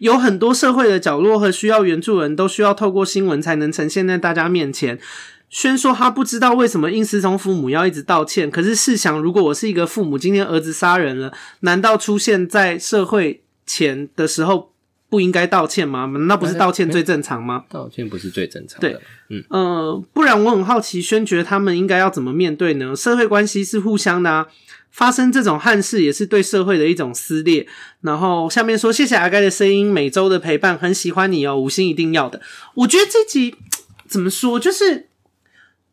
[0.00, 4.98] 有很多社会的角落和需要援助人都需要透过新闻才能呈现在大家面前。
[5.56, 14.70] 轩说他不知道为什么应思聪父母要一直道歉，可是试想，如果我是一个父母，今天儿子杀人了，难道出现在社会前的时候
[15.08, 16.04] 不应该道歉吗？
[16.28, 17.64] 那不是道歉最正常吗？
[17.70, 18.90] 道歉不是最正常的。
[18.90, 19.00] 对，
[19.30, 22.94] 嗯呃，不然我很好奇，宣觉得他们应该要怎么面对呢？
[22.94, 24.46] 社会关系是互相的啊，
[24.90, 27.66] 发生这种憾事也是对社会的一种撕裂。
[28.02, 32.42] 然后下面说，谢谢阿盖的声音，每周的陪伴，很喜欢你哦，五星一定要的。
[32.74, 33.54] 我觉得这集
[34.06, 35.06] 怎么说，就是。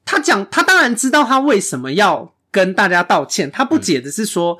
[0.06, 3.50] 他讲，他当然知道他为什么要跟大家道歉。
[3.50, 4.60] 他不解的是说，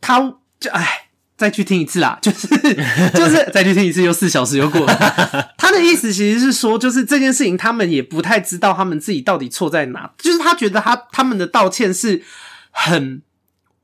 [0.00, 2.46] 他就哎，再去听一次啦，就是
[3.14, 4.94] 就是再去听一次，又四小时又过了。
[5.56, 10.12] 他的意思其实是说，就是这件事情他们也不太知道他们自己到底错在哪。
[10.18, 12.22] 就是他觉得他他们的道歉是
[12.70, 13.22] 很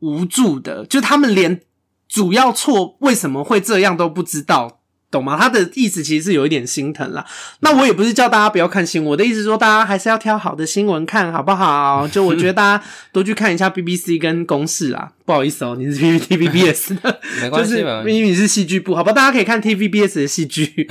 [0.01, 1.61] 无助的，就他们连
[2.09, 4.81] 主要错为什么会这样都不知道。
[5.15, 5.39] 懂吗？
[5.39, 7.25] 他的意思其实是有一点心疼啦。
[7.61, 12.07] 那我也不是叫大家不要看新闻，我的意思是说，大家还是要挑好的新闻看好不好？
[12.09, 15.13] 就我觉得大家 多去看一下 BBC 跟公视啦。
[15.25, 19.13] 不好意思哦，你是 TVBS 的，没关系，因为你是戏剧部，好吧？
[19.13, 20.89] 大家可以看 TVBS 的戏剧。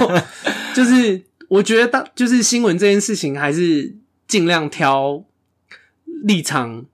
[0.74, 3.94] 就是我觉得，当就是新闻这件事情，还是
[4.26, 5.22] 尽量挑
[6.24, 6.86] 立场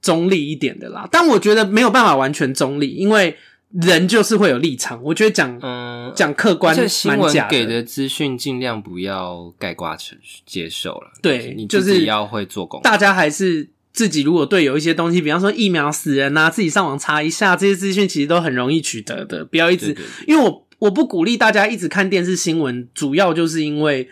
[0.00, 1.06] 中立一点的啦。
[1.12, 3.36] 但我觉得没有办法完全中立，因为。
[3.82, 10.16] 人就是会有立场，我觉得讲嗯讲客观，这新闻给的资讯尽量不要概括去
[10.46, 11.10] 接受了。
[11.20, 12.80] 对，你就是要会做工。
[12.82, 19.44] 大家还是自己如果对有一些东西，比方说疫苗死人啊，自己上网查一下，这些资讯其实都很容易取得的。
[19.44, 19.94] 不要一直，
[20.26, 24.08] 因为我我不鼓励大家一直看电视新闻，主要就是因为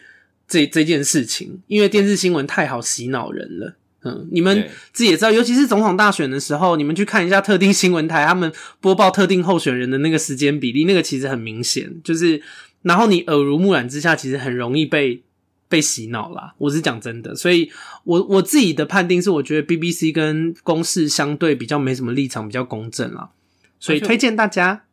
[0.47, 3.77] 这这件事情，因为电视新闻太好洗脑人了。
[4.07, 12.43] 嗯，你们自己也知道，尤其是总统大选的时候，你们去看一下特定新闻台，他们播报特定候选人的那个时间比例，那个其实很明显，就是，
[12.83, 15.23] 然后你耳濡目染之下，其实很容易被
[15.71, 16.55] 被洗脑啦。
[16.59, 17.71] 我是讲真的，所以
[18.05, 23.31] 我我自己的判定是，我觉得 BBC 跟公视相对比较没什么立场，比较公正啦，
[23.81, 24.85] 所以推荐大家。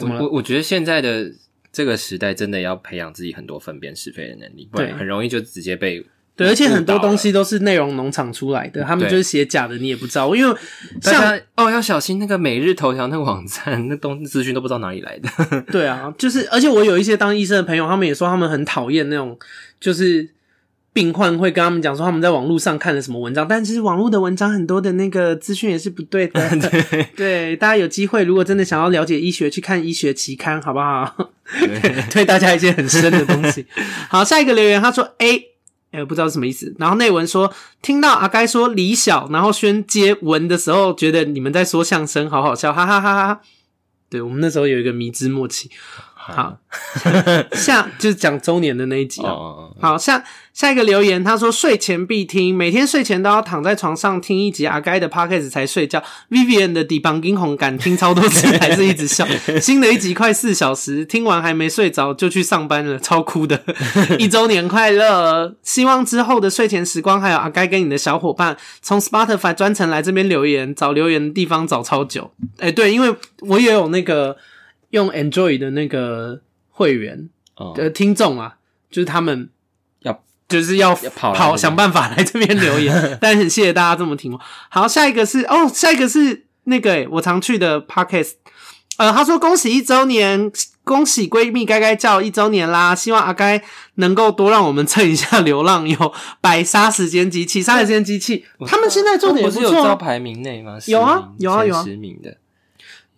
[0.00, 1.32] 我我我觉得现在的
[1.72, 6.04] 这个时代，真的要培养自己很多分辨是非的能力，不然很容易就直接被。
[6.40, 10.34] 对，而且很多东西都是内容农场出来的，他们就是写假的，你也不知道。
[10.34, 10.56] 因为
[11.02, 15.28] 像哦，要小心那个每日头条那个网站，那东资讯都不知道哪里来的。
[15.70, 19.38] 对啊，就是而且我有一些当医生的朋友，他们也说他们很讨厌那种，
[19.78, 20.30] 就是
[20.94, 26.48] 病患会跟他们讲说他们在网络上看了什么文章，但其实网络的文章很多的那个资讯也是不对的。
[26.70, 31.30] 对，对，大家有机会如果真的想要了解医学，去看医学期刊好不好？
[32.10, 33.66] 推大家一些很深的东西。
[34.08, 35.49] 好，下一个留言他说 A。
[35.92, 36.74] 哎、不知道是什么意思。
[36.78, 43.40] 然后内文说，听到阿该说李小，然后宣接文的时候，觉得你们在说相声，好好笑，哈哈哈哈。
[44.08, 45.70] 对，我们那时候有一个迷之默契。
[46.22, 46.56] 好，
[47.52, 49.74] 下就是讲周年的那一集哦。
[49.80, 56.00] 好，下下一个留言，他说睡前必听，每天睡前都要躺在床上听一集阿该的 podcast 才睡觉。
[56.30, 59.26] Vivian 的底绑惊鸿敢听超多次，还是一直笑。
[59.60, 63.60] 新的一集快四小时，听完还没睡着就去上班了，超哭的。
[64.18, 65.56] 一周年快乐！
[65.62, 72.30] 希望之后的睡前时光，还有阿该跟你的小伙伴，从 Spotify 专程来这边留言，找留言的地方找超久。
[72.58, 74.36] 哎、欸，对，因为我也有那个。
[74.90, 77.28] 用 Enjoy 的那个会员
[77.74, 78.56] 的听众啊，
[78.90, 79.48] 就是他们
[80.00, 84.38] 要就是要跑跑想办法来这边留言， 但是很谢谢大家这么听。
[84.68, 88.32] 好，下一个是哦，下一个是那个诶我常去的 Podcast。
[88.96, 90.52] 呃，他说恭喜一周年，
[90.84, 92.94] 恭喜闺蜜该该叫一周年啦！
[92.94, 93.62] 希望阿该
[93.94, 96.12] 能够多让我们蹭一下流浪，有
[96.42, 99.62] 白沙时间机器，沙时间机器，他们现在做的也不错。
[99.62, 100.76] 不是有招排名内吗？
[100.84, 102.36] 有啊，有啊，有啊，十名的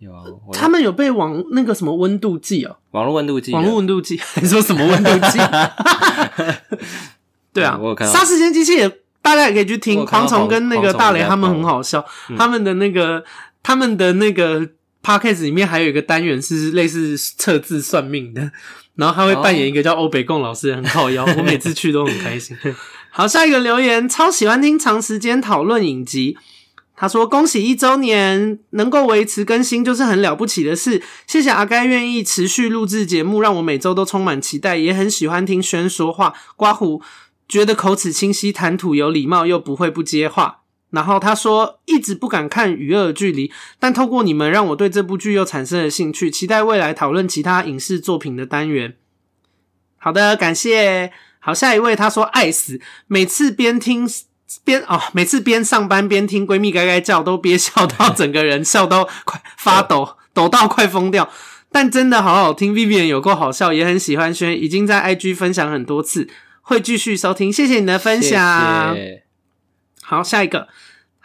[0.03, 0.23] 有啊。
[0.51, 5.39] 他们有被网那个什么温度计哦，网络温度计，网络温度计， 你说什么温度计？
[7.53, 8.89] 对啊，我有看到杀时间机器也，
[9.21, 10.05] 大家也可以去听。
[10.05, 12.05] 蝗虫跟那个大雷他们很好笑，
[12.37, 13.23] 他们的那个，
[13.63, 14.69] 他们的那个。
[15.05, 18.49] Podcast 里面还有一个单元是类似测字算命的，
[18.95, 22.55] 然后他会扮演一个叫欧北贡老师，很靠腰， 我每次去都很开心。
[23.09, 26.37] 好，下一个留言，超喜欢听长时间讨论影集。
[26.95, 31.01] 他说：“恭喜一周年，能够维持更新就是很了不起的事。
[31.25, 36.33] 谢谢阿该愿意持续录制节目，让我每周都充满期待，也很喜欢听轩说话。
[36.55, 37.01] 刮胡
[37.47, 40.59] 觉得口齿清晰，谈吐有礼貌，又不会不接话。”
[40.91, 43.47] 然后他说，一直不敢看《与恶的距离》，
[43.79, 48.95] 但透过你们，让我对这部剧又产生了兴趣，期待未来讨论其他影视作品的单元。
[49.97, 51.11] 好的，感谢。
[51.39, 54.07] 好，下一位他说爱死，每次边听
[54.63, 61.29] 边哦，每次边上班边听闺蜜该该叫，都憋笑到 整个人笑到快发抖，抖到快疯掉。
[61.71, 66.29] 但真的好好听，Vivian 有够好笑，也很喜欢轩，已经在 IG 分享很多次，
[66.61, 67.51] 会继续收听。
[67.51, 68.93] 谢谢你的分享。
[68.93, 69.23] 谢谢。
[70.03, 70.67] 好，下一个。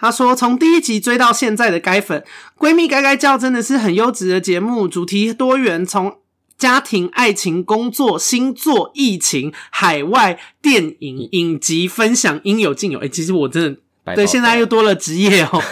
[0.01, 2.25] 他说：“从第一集追到现在的该粉
[2.57, 6.19] 闺蜜该该叫，真的是很优质的节目，主题多元，从
[6.59, 12.99] 家庭、爱情、工作、星座、疫情、海外电影、影集分享，应有尽有。
[12.99, 15.63] 哎，其实我真的对现在又多了职业哦，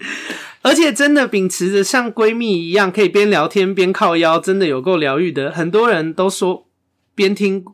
[0.60, 5.50] 而且真的秉持着像闺蜜一样，可以边聊天边靠腰，真的有够疗愈的。
[5.50, 6.66] 很多人都说
[7.14, 7.64] 边听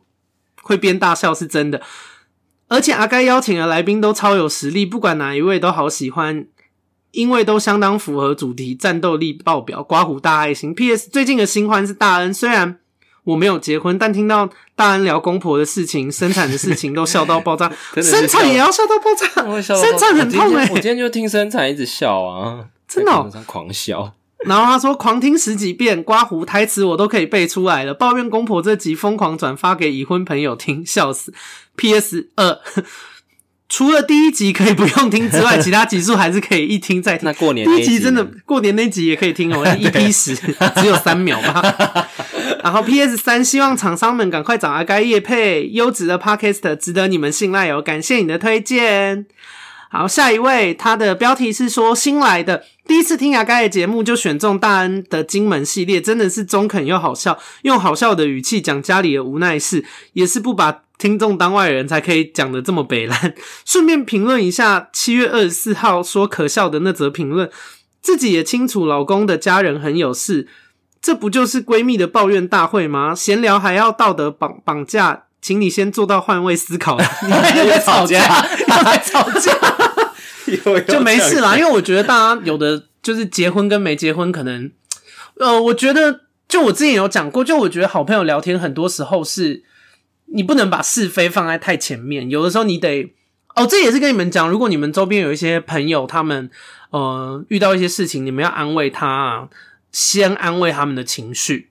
[0.61, 1.81] 会边大笑，是真的。”
[2.69, 6.47] 而且阿该邀请的来宾都超有实力，不管哪一位都好喜欢，
[7.13, 10.73] 因为都相当符合主题，战斗力爆表，刮胡大爱心。
[10.73, 11.09] P.S.
[11.09, 12.79] 最近的新欢是大恩，虽然
[13.23, 17.71] 我没有结婚，但听到大恩聊公婆的事情、生产的事情，都笑到爆炸。
[18.01, 20.71] 生产也要笑到爆炸，生产很痛哎、欸！
[20.71, 24.13] 我今天就听生产一直笑啊，真的、喔，狂笑。
[24.45, 27.93] 然后他说狂听十几遍，刮胡台词我都可以背出来了。
[27.93, 31.33] 抱怨公婆这集疯狂转发给已婚朋友听，笑死。
[31.75, 32.29] P.S.
[32.35, 32.59] 二，
[33.73, 37.25] 除了第一集可以不用听之外，其他集数还是可以一听再听。
[37.25, 42.07] 那过年第一集真的过年那集也可以听哦 一 P 十只有三秒吧。
[42.63, 43.17] 然后 P.S.
[43.17, 47.81] 三，希望厂商们赶快找阿该叶配优质的 Podcast，值得你们信赖哦。
[47.81, 49.25] 感谢你的推荐。
[49.89, 63.35] 好，下一位，他的标题是说新来的，第一次听牙该的节目就选中大恩的金门系列，真的是中肯又好笑，用好笑的语气讲家里的无奈事，也是不把听众当外人才可以讲的这么北烂。
[63.67, 67.49] 顺便评论一下七月二十四号说可笑的那则评论，
[68.01, 70.47] 自己也清楚老公的家人很有事，
[71.01, 73.13] 这不就是闺蜜的抱怨大会吗？
[73.13, 75.25] 闲聊还要道德绑绑架。
[75.41, 76.97] 请你先做到换位思考。
[77.23, 78.17] 你们又在吵架，
[78.65, 79.51] 又在吵架，
[80.87, 81.57] 就没事啦。
[81.57, 84.71] 因为我觉得大家有的就是结婚跟没结婚，可能
[85.37, 89.63] 呃，我觉得就我之前有讲过，就我觉得好朋友聊天，很多时候是
[90.25, 92.29] 你不能把是非放在太前面。
[92.29, 93.13] 有的时候你得
[93.55, 96.49] 哦，这也是跟你们讲，如果你们周边有一些朋友，他们
[96.89, 99.47] 呃遇到一些事情，你们要安慰他，
[99.91, 101.69] 先安慰他们的情绪。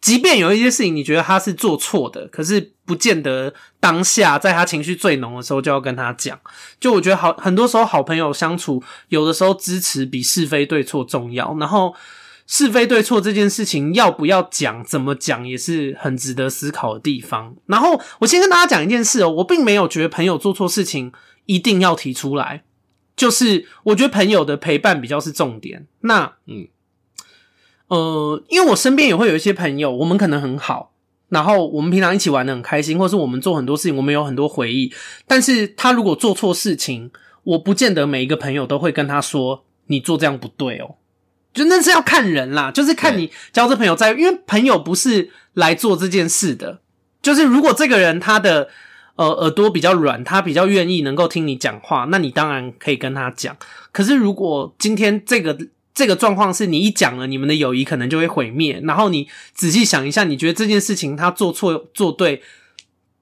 [0.00, 6.40] 即便有一些事情你觉得他是做错的，可是不见得当下在他情绪最浓的时候就要跟他讲。
[6.80, 11.54] 就我觉得好，很多时候好朋友相处，有的时候支持比是非对错重要。
[11.60, 11.94] 然后
[12.52, 17.54] 是非对错这件事情要不要讲，怎么讲也是很值得思考的地方。
[17.66, 21.12] 然后我先跟大家讲一件事哦，我并没有觉得朋友做错事情
[21.46, 22.64] 一定要提出来，
[23.14, 25.86] 就是我觉得朋友的陪伴比较是重点。
[26.00, 26.66] 那嗯。
[27.86, 30.92] 呃，因为我身边也会有一些朋友，我们可能很好，
[31.28, 34.92] 然后我们平常一起玩的很开心，或是我们做很多事情，我们有很多回忆。
[35.26, 37.10] 但是他如果做错事情，
[37.44, 40.96] 我不见得每一个朋友都会跟他说：“你做这样不对哦。”
[41.52, 46.80] 就那是要看人啦，就是看你交这朋友在，因为朋友不是来做这件事的。
[47.22, 48.68] 就是如果这个人他的
[49.16, 53.56] 呃耳朵比较软，他比较愿意能够听你讲话，那你当然可以跟他讲。
[53.92, 55.58] 可是如果今天这个。
[55.92, 58.80] 这个状况是你一讲了，你们的友谊可能就会毁灭。
[58.84, 62.42] 然后你仔细想一下，你觉得这件事情他做错做对，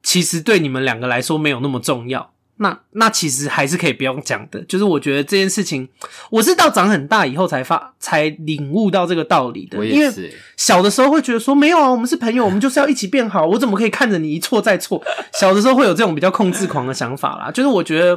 [0.02, 2.30] 其实对你们两个来说没有那么重要。
[2.58, 4.60] 那那其实还是可以不用讲的。
[4.62, 5.88] 就是我觉得这件事情，
[6.30, 9.84] 我是到长很大以后才发才领悟到这个道理的。
[9.86, 10.12] 因为
[10.56, 13.46] 小的时候会觉得说没有啊，我们是朋友， 我们就是要一起变好。
[13.46, 15.02] 我怎么可以看着你一错再错？
[15.34, 17.50] 小的时候会有这种比较控制狂的想法啦。
[17.50, 18.14] 就是我觉得，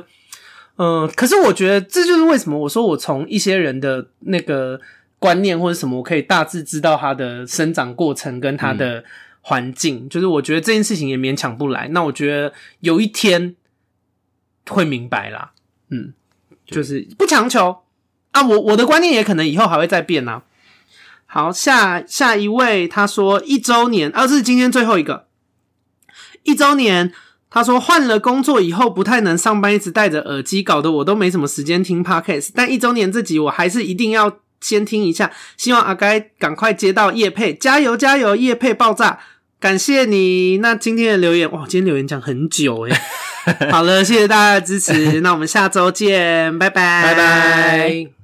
[0.78, 4.80] 嗯、呃，可是我觉得这就是为什么我说我从一些人的那个
[5.20, 9.00] 观念或者什么，我可以大致知道他的生长过程跟他的。
[9.00, 9.04] 嗯
[9.44, 11.88] 环境就是，我觉得这件事情也勉强不来。
[11.88, 13.56] 那我觉得有一天
[14.72, 15.52] 会明白啦，
[15.90, 16.14] 嗯，
[16.66, 17.84] 就是不强求
[18.32, 18.42] 啊。
[18.42, 20.44] 我我的观念也可能以后还会再变啊。
[21.26, 25.28] 好，下下一位他说一周年，啊，这是今天最后一个
[26.44, 27.14] 一周年。
[27.54, 32.52] 他说换了工作以后不太能上班，一直戴着耳机，搞得我都没什么时间听 Podcast。
[32.56, 35.30] 但一周年这集我还是一定要先听一下。
[35.58, 39.20] 希望阿该赶快接到叶配，加油加油，叶配爆炸！
[39.60, 42.98] 感谢你，那今天的留言哇，今天留言讲很久诶
[43.72, 48.21] 好了，谢谢大家的支持， 那我们下周见，拜拜，拜拜。